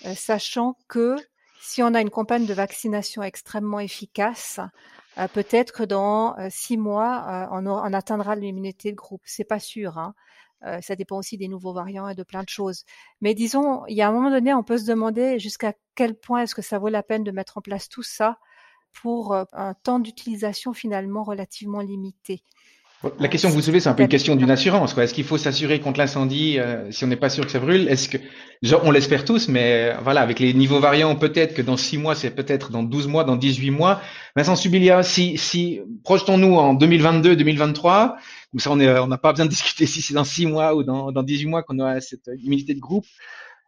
euh, 0.04 0.14
sachant 0.14 0.76
que 0.88 1.16
si 1.62 1.82
on 1.82 1.94
a 1.94 2.00
une 2.00 2.10
campagne 2.10 2.44
de 2.44 2.54
vaccination 2.54 3.22
extrêmement 3.22 3.80
efficace, 3.80 4.60
euh, 5.18 5.28
peut-être 5.28 5.72
que 5.72 5.82
dans 5.82 6.36
six 6.50 6.76
mois, 6.76 7.48
on, 7.52 7.92
atteindra 7.92 8.34
l'immunité 8.34 8.90
de 8.90 8.96
groupe. 8.96 9.22
C'est 9.24 9.44
pas 9.44 9.60
sûr. 9.60 9.98
Hein. 9.98 10.14
ça 10.80 10.96
dépend 10.96 11.18
aussi 11.18 11.36
des 11.38 11.48
nouveaux 11.48 11.72
variants 11.72 12.08
et 12.08 12.14
de 12.14 12.22
plein 12.22 12.42
de 12.42 12.48
choses. 12.48 12.84
Mais 13.20 13.34
disons, 13.34 13.86
il 13.86 13.96
y 13.96 14.02
a 14.02 14.08
un 14.08 14.12
moment 14.12 14.30
donné, 14.30 14.52
on 14.54 14.62
peut 14.62 14.78
se 14.78 14.86
demander 14.86 15.38
jusqu'à 15.38 15.74
quel 15.94 16.14
point 16.18 16.42
est-ce 16.42 16.54
que 16.54 16.62
ça 16.62 16.78
vaut 16.78 16.88
la 16.88 17.02
peine 17.02 17.24
de 17.24 17.30
mettre 17.30 17.58
en 17.58 17.60
place 17.60 17.88
tout 17.88 18.02
ça 18.02 18.38
pour 19.00 19.34
euh, 19.34 19.44
un 19.52 19.74
temps 19.74 19.98
d'utilisation 19.98 20.72
finalement 20.72 21.22
relativement 21.22 21.80
limité. 21.80 22.42
La 23.18 23.26
question 23.26 23.48
que 23.48 23.54
vous 23.54 23.62
soulevez, 23.62 23.80
c'est 23.80 23.88
un 23.88 23.94
peu 23.94 24.04
une 24.04 24.08
question 24.08 24.36
d'une 24.36 24.50
assurance. 24.50 24.96
Est-ce 24.96 25.12
qu'il 25.12 25.24
faut 25.24 25.36
s'assurer 25.36 25.80
contre 25.80 25.98
l'incendie 25.98 26.60
euh, 26.60 26.88
si 26.92 27.02
on 27.02 27.08
n'est 27.08 27.16
pas 27.16 27.30
sûr 27.30 27.44
que 27.44 27.50
ça 27.50 27.58
brûle? 27.58 27.88
Est-ce 27.88 28.08
que, 28.08 28.18
on 28.84 28.92
l'espère 28.92 29.24
tous, 29.24 29.48
mais 29.48 29.92
euh, 29.92 30.00
voilà, 30.04 30.20
avec 30.20 30.38
les 30.38 30.54
niveaux 30.54 30.78
variants, 30.78 31.16
peut-être 31.16 31.54
que 31.54 31.62
dans 31.62 31.76
six 31.76 31.98
mois, 31.98 32.14
c'est 32.14 32.30
peut-être 32.30 32.70
dans 32.70 32.84
12 32.84 33.08
mois, 33.08 33.24
dans 33.24 33.34
18 33.34 33.70
mois. 33.70 34.00
Vincent 34.36 34.54
Subilia, 34.54 35.02
si, 35.02 35.36
si 35.36 35.80
projetons-nous 36.04 36.54
en 36.54 36.74
2022, 36.74 37.34
2023, 37.34 38.16
où 38.54 38.60
ça, 38.60 38.70
on 38.70 38.76
n'a 38.76 39.18
pas 39.18 39.32
besoin 39.32 39.46
de 39.46 39.50
discuter 39.56 39.86
si 39.86 40.00
c'est 40.00 40.14
dans 40.14 40.24
six 40.24 40.46
mois 40.46 40.76
ou 40.76 40.84
dans, 40.84 41.10
dans 41.10 41.24
18 41.24 41.46
mois 41.46 41.64
qu'on 41.64 41.80
aura 41.80 42.00
cette 42.00 42.30
immunité 42.40 42.72
de 42.72 42.80
groupe 42.80 43.06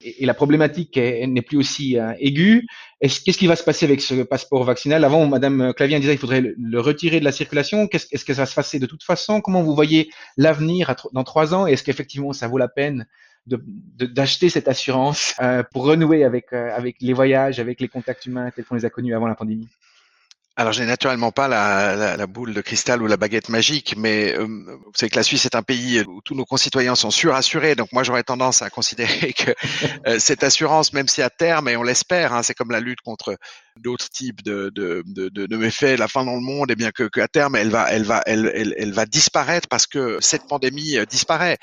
et, 0.05 0.27
la 0.27 0.35
problématique 0.35 0.97
n'est 0.97 1.43
plus 1.43 1.57
aussi 1.57 1.99
euh, 1.99 2.13
aiguë. 2.19 2.67
Qu'est-ce 3.01 3.39
qui 3.39 3.47
va 3.47 3.57
se 3.57 3.65
passer 3.65 3.85
avec 3.87 4.01
ce 4.01 4.23
passeport 4.23 4.65
vaccinal? 4.65 5.05
Avant, 5.05 5.27
Madame 5.27 5.73
Clavier 5.75 5.99
disait 5.99 6.13
qu'il 6.13 6.21
faudrait 6.21 6.43
le, 6.57 6.81
retirer 6.81 7.21
de 7.21 7.25
la 7.25 7.33
circulation. 7.33 7.89
Est-ce 7.91 8.25
que 8.25 8.35
ça 8.35 8.43
va 8.43 8.47
se 8.47 8.55
passer 8.55 8.79
de 8.79 8.87
toute 8.87 9.03
façon? 9.03 9.41
Comment 9.41 9.63
vous 9.63 9.75
voyez 9.75 10.11
l'avenir 10.37 10.95
dans 11.13 11.25
trois 11.25 11.55
ans? 11.55 11.67
Est-ce 11.67 11.83
qu'effectivement 11.83 12.33
ça 12.33 12.49
vaut 12.49 12.59
la 12.59 12.69
peine 12.69 13.07
d'acheter 13.47 14.49
cette 14.49 14.69
assurance 14.69 15.35
euh, 15.43 15.63
pour 15.71 15.85
renouer 15.85 16.25
euh, 16.25 16.75
avec 16.75 16.97
les 17.01 17.13
voyages, 17.13 17.61
avec 17.61 17.81
les 17.81 17.89
contacts 17.89 18.25
humains 18.25 18.51
tels 18.51 18.65
qu'on 18.65 18.75
les 18.75 18.85
a 18.85 18.91
connus 18.91 19.15
avant 19.15 19.27
la 19.27 19.35
pandémie? 19.35 19.69
Alors, 20.57 20.73
j'ai 20.73 20.87
naturellement 20.87 21.33
pas 21.33 21.49
la, 21.49 21.97
la, 21.97 22.17
la, 22.17 22.27
boule 22.29 22.55
de 22.55 22.61
cristal 22.61 23.03
ou 23.03 23.09
la 23.09 23.17
baguette 23.17 23.49
magique, 23.49 23.97
mais 23.97 24.35
euh, 24.37 24.45
vous 24.47 24.93
savez 24.95 25.11
que 25.11 25.17
la 25.17 25.25
Suisse 25.25 25.47
est 25.47 25.57
un 25.57 25.65
pays 25.65 26.03
où 26.03 26.21
tous 26.21 26.37
nos 26.37 26.45
concitoyens 26.45 26.95
sont 26.95 27.11
surassurés. 27.11 27.75
Donc, 27.75 27.91
moi, 27.93 28.05
j'aurais 28.05 28.23
tendance 28.23 28.63
à 28.63 28.71
considérer 28.71 29.33
que 29.33 29.53
euh, 30.07 30.21
cette 30.21 30.45
assurance, 30.45 30.93
même 30.93 31.09
si 31.09 31.23
à 31.23 31.31
terme, 31.31 31.69
et 31.69 31.77
on 31.77 31.83
l'espère, 31.83 32.33
hein, 32.33 32.45
c'est 32.45 32.55
comme 32.55 32.71
la 32.71 32.79
lutte 32.79 33.01
contre 33.01 33.37
d'autres 33.77 34.09
types 34.09 34.45
de, 34.45 34.71
de, 34.73 35.03
de, 35.07 35.29
de, 35.29 35.57
méfaits, 35.57 35.99
la 35.99 36.07
fin 36.07 36.25
dans 36.25 36.37
le 36.37 36.41
monde, 36.41 36.71
et 36.71 36.77
bien 36.77 36.93
que, 36.93 37.03
que 37.03 37.21
à 37.21 37.27
terme, 37.27 37.57
elle 37.57 37.71
va, 37.71 37.91
elle 37.91 38.05
va, 38.05 38.23
elle, 38.25 38.53
elle, 38.55 38.77
elle, 38.79 38.93
va 38.93 39.07
disparaître 39.07 39.67
parce 39.67 39.89
que 39.89 40.19
cette 40.21 40.47
pandémie 40.47 40.99
euh, 40.99 41.05
disparaît. 41.05 41.59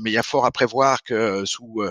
mais 0.00 0.10
il 0.10 0.14
y 0.14 0.18
a 0.18 0.22
fort 0.22 0.46
à 0.46 0.52
prévoir 0.52 1.02
que 1.02 1.44
sous 1.44 1.82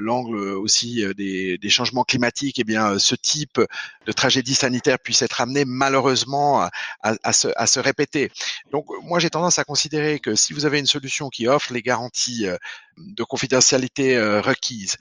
l'angle 0.00 0.36
aussi 0.36 1.04
euh, 1.04 1.14
des, 1.14 1.70
changements 1.70 2.04
climatiques, 2.04 2.58
eh 2.58 2.64
bien, 2.64 2.98
ce 2.98 3.14
type 3.14 3.60
de 4.06 4.12
tragédie 4.12 4.54
sanitaire 4.54 4.98
puisse 4.98 5.22
être 5.22 5.40
amené 5.40 5.64
malheureusement 5.64 6.68
à, 7.02 7.32
se, 7.32 7.78
répéter. 7.78 8.32
Donc, 8.72 8.86
moi, 9.02 9.20
j'ai 9.20 9.30
tendance 9.30 9.58
à 9.58 9.64
considérer 9.64 10.18
que 10.18 10.34
si 10.34 10.52
vous 10.52 10.66
avez 10.66 10.80
une 10.80 10.86
solution 10.86 11.28
qui 11.28 11.46
offre 11.46 11.72
les 11.72 11.82
garanties 11.82 12.46
euh, 12.46 12.56
de 12.96 13.22
confidentialité 13.22 14.16
euh, 14.16 14.40
requises, 14.40 14.96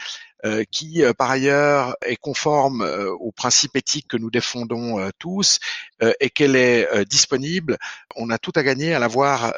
qui 0.72 1.04
par 1.18 1.30
ailleurs 1.30 1.98
est 2.06 2.16
conforme 2.16 2.82
aux 3.20 3.34
principes 3.34 3.76
éthiques 3.76 4.08
que 4.08 4.16
nous 4.16 4.32
défendons 4.32 5.12
tous 5.20 5.60
et 6.22 6.30
qu'elle 6.30 6.56
est 6.56 6.88
disponible, 7.04 7.78
on 8.16 8.30
a 8.30 8.38
tout 8.38 8.54
à 8.56 8.64
gagner 8.64 8.94
à 8.94 9.00
l'avoir 9.00 9.54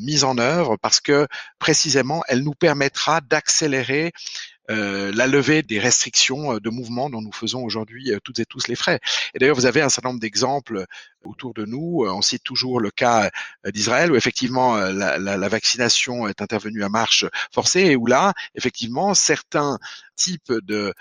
mise 0.00 0.24
en 0.24 0.38
œuvre 0.38 0.78
parce 0.78 1.00
que 1.00 1.28
précisément 1.58 2.22
elle 2.28 2.44
nous 2.44 2.54
permettra 2.54 3.20
d'accélérer 3.20 4.06
euh, 4.06 4.51
la 4.68 5.26
levée 5.26 5.62
des 5.62 5.78
restrictions 5.78 6.54
euh, 6.54 6.60
de 6.60 6.70
mouvement 6.70 7.10
dont 7.10 7.20
nous 7.20 7.32
faisons 7.32 7.62
aujourd'hui 7.64 8.12
euh, 8.12 8.18
toutes 8.22 8.38
et 8.38 8.46
tous 8.46 8.68
les 8.68 8.76
frais. 8.76 9.00
Et 9.34 9.38
d'ailleurs, 9.38 9.56
vous 9.56 9.66
avez 9.66 9.80
un 9.80 9.88
certain 9.88 10.10
nombre 10.10 10.20
d'exemples 10.20 10.86
autour 11.24 11.54
de 11.54 11.64
nous. 11.64 12.04
On 12.06 12.22
cite 12.22 12.42
toujours 12.42 12.80
le 12.80 12.90
cas 12.90 13.30
d'Israël 13.72 14.10
où 14.10 14.16
effectivement 14.16 14.76
la, 14.76 15.48
vaccination 15.48 16.26
est 16.26 16.42
intervenue 16.42 16.82
à 16.82 16.88
marche 16.88 17.24
forcée 17.52 17.80
et 17.82 17.96
où 17.96 18.06
là, 18.06 18.32
effectivement, 18.56 19.14
certains 19.14 19.78
types 20.22 20.52
de 20.62 20.94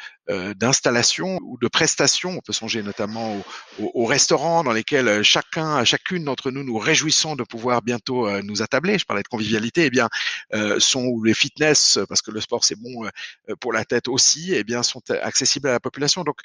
d'installations 0.56 1.40
ou 1.44 1.58
de 1.58 1.68
prestations, 1.68 2.38
on 2.38 2.40
peut 2.40 2.54
songer 2.54 2.84
notamment 2.84 3.36
aux, 3.80 3.92
aux, 3.96 4.06
restaurants 4.06 4.64
dans 4.64 4.72
lesquels 4.72 5.24
chacun, 5.24 5.84
chacune 5.84 6.24
d'entre 6.24 6.52
nous 6.52 6.64
nous 6.64 6.78
réjouissons 6.78 7.36
de 7.36 7.44
pouvoir 7.44 7.82
bientôt 7.82 8.30
nous 8.42 8.62
attabler. 8.62 8.98
Je 8.98 9.06
parlais 9.06 9.24
de 9.24 9.28
convivialité, 9.28 9.86
eh 9.86 9.90
bien, 9.90 10.08
sont 10.80 11.04
ou 11.04 11.22
les 11.26 11.34
fitness 11.34 12.00
parce 12.08 12.22
que 12.22 12.32
le 12.32 12.40
sport 12.40 12.64
c'est 12.64 12.80
bon 12.80 13.10
pour 13.60 13.74
la 13.74 13.84
tête 13.84 14.08
aussi, 14.08 14.54
eh 14.54 14.64
bien, 14.64 14.84
sont 14.84 15.02
accessibles 15.10 15.68
à 15.68 15.72
la 15.74 15.80
population. 15.82 16.24
Donc, 16.24 16.40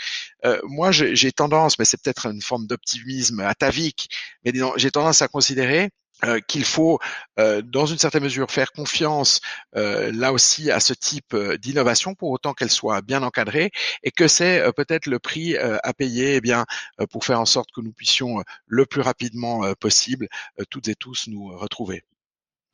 euh, 0.45 0.61
moi, 0.65 0.91
j'ai 0.93 1.33
tendance, 1.33 1.79
mais 1.79 1.85
c'est 1.85 2.01
peut-être 2.01 2.27
une 2.27 2.43
forme 2.43 2.67
d'optimisme 2.67 3.41
atavique, 3.41 4.09
mais 4.45 4.53
j'ai 4.77 4.91
tendance 4.91 5.23
à 5.23 5.29
considérer 5.29 5.91
euh, 6.25 6.41
qu'il 6.41 6.65
faut, 6.65 6.99
euh, 7.39 7.63
dans 7.63 7.87
une 7.87 7.99
certaine 7.99 8.23
mesure, 8.23 8.51
faire 8.51 8.73
confiance 8.73 9.41
là 9.75 10.33
aussi 10.33 10.71
à 10.71 10.81
ce 10.81 10.95
type 10.95 11.37
d'innovation 11.61 12.15
pour 12.15 12.31
autant 12.31 12.55
qu'elle 12.55 12.71
soit 12.71 13.03
bien 13.03 13.23
encadrée 13.23 13.71
et 14.03 14.11
que 14.11 14.29
c'est 14.29 14.73
peut-être 14.75 15.07
le 15.07 15.19
prix 15.19 15.57
à 15.57 15.93
payer 15.93 16.37
eh 16.37 16.41
bien, 16.41 16.65
pour 17.11 17.25
faire 17.25 17.41
en 17.41 17.45
sorte 17.47 17.71
que 17.75 17.81
nous 17.81 17.93
puissions 17.93 18.43
le 18.67 18.87
plus 18.87 19.03
rapidement 19.03 19.75
possible 19.75 20.29
toutes 20.71 20.89
et 20.89 20.95
tous 20.95 21.29
nous 21.29 21.49
retrouver. 21.57 22.05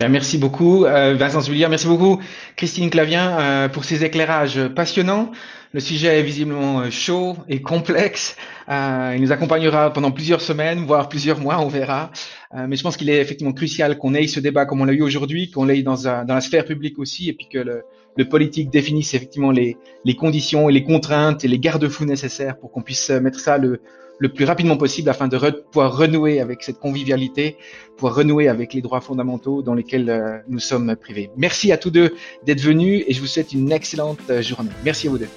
Ben, 0.03 0.11
merci 0.11 0.37
beaucoup, 0.37 0.85
euh, 0.85 1.15
Vincent 1.15 1.43
Zulier. 1.43 1.69
Merci 1.69 1.87
beaucoup, 1.87 2.21
Christine 2.57 2.91
Clavien, 2.91 3.39
euh, 3.39 3.69
pour 3.69 3.85
ces 3.85 4.03
éclairages 4.03 4.67
passionnants. 4.75 5.31
Le 5.73 5.79
sujet 5.79 6.19
est 6.19 6.25
visiblement 6.25 6.81
euh, 6.81 6.91
chaud 6.91 7.37
et 7.49 7.63
complexe. 7.63 8.35
il 8.69 9.21
nous 9.21 9.31
accompagnera 9.31 9.93
pendant 9.93 10.11
plusieurs 10.11 10.41
semaines, 10.41 10.81
voire 10.81 11.09
plusieurs 11.09 11.39
mois, 11.39 11.61
on 11.61 11.69
verra. 11.69 12.11
mais 12.53 12.75
je 12.75 12.83
pense 12.83 12.97
qu'il 12.97 13.11
est 13.11 13.21
effectivement 13.21 13.53
crucial 13.53 13.97
qu'on 13.97 14.15
ait 14.15 14.27
ce 14.27 14.41
débat 14.41 14.67
comme 14.67 14.81
on 14.81 14.87
l'a 14.87 14.93
eu 14.93 15.03
aujourd'hui, 15.03 15.53
qu'on 15.53 15.67
l'ait 15.67 15.85
dans, 15.85 16.03
dans 16.03 16.35
la 16.35 16.41
sphère 16.41 16.65
publique 16.65 16.99
aussi, 16.99 17.29
et 17.29 17.33
puis 17.33 17.47
que 17.49 17.59
le, 17.59 17.83
le 18.17 18.29
politique 18.29 18.71
définisse 18.71 19.15
effectivement 19.15 19.53
les, 19.53 19.77
les 20.05 20.17
conditions 20.17 20.69
et 20.69 20.73
les 20.73 20.83
contraintes 20.83 21.45
et 21.45 21.49
les 21.49 21.61
garde-fous 21.61 22.07
nécessaires 22.07 22.59
pour 22.59 22.73
qu'on 22.73 22.83
puisse 22.83 23.11
mettre 23.11 23.39
ça 23.39 23.57
le, 23.57 23.81
le 24.19 24.29
plus 24.29 24.45
rapidement 24.45 24.77
possible 24.77 25.11
afin 25.11 25.29
de 25.29 25.37
pouvoir 25.37 25.97
renouer 25.97 26.41
avec 26.41 26.63
cette 26.63 26.79
convivialité, 26.79 27.57
pouvoir 27.97 28.15
renouer 28.15 28.49
avec 28.49 28.75
les 28.75 28.81
droits 28.81 29.01
fondamentaux 29.01 29.63
dans 29.63 29.75
lesquels 29.75 30.09
euh, 30.11 30.39
nous 30.49 30.61
sommes 30.61 30.95
privés. 30.97 31.31
Merci 31.37 31.73
à 31.73 31.77
tous 31.77 31.91
deux 31.91 32.15
d'être 32.45 32.61
venus 32.61 33.05
et 33.07 33.13
je 33.13 33.21
vous 33.21 33.27
souhaite 33.27 33.53
une 33.53 33.73
excellente 33.73 34.21
euh, 34.31 34.43
journée. 34.43 34.71
Merci 34.85 35.09
à 35.09 35.11
vous 35.11 35.19
deux. 35.19 35.29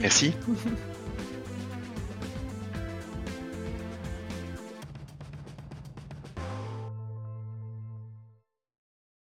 Merci. 0.00 0.32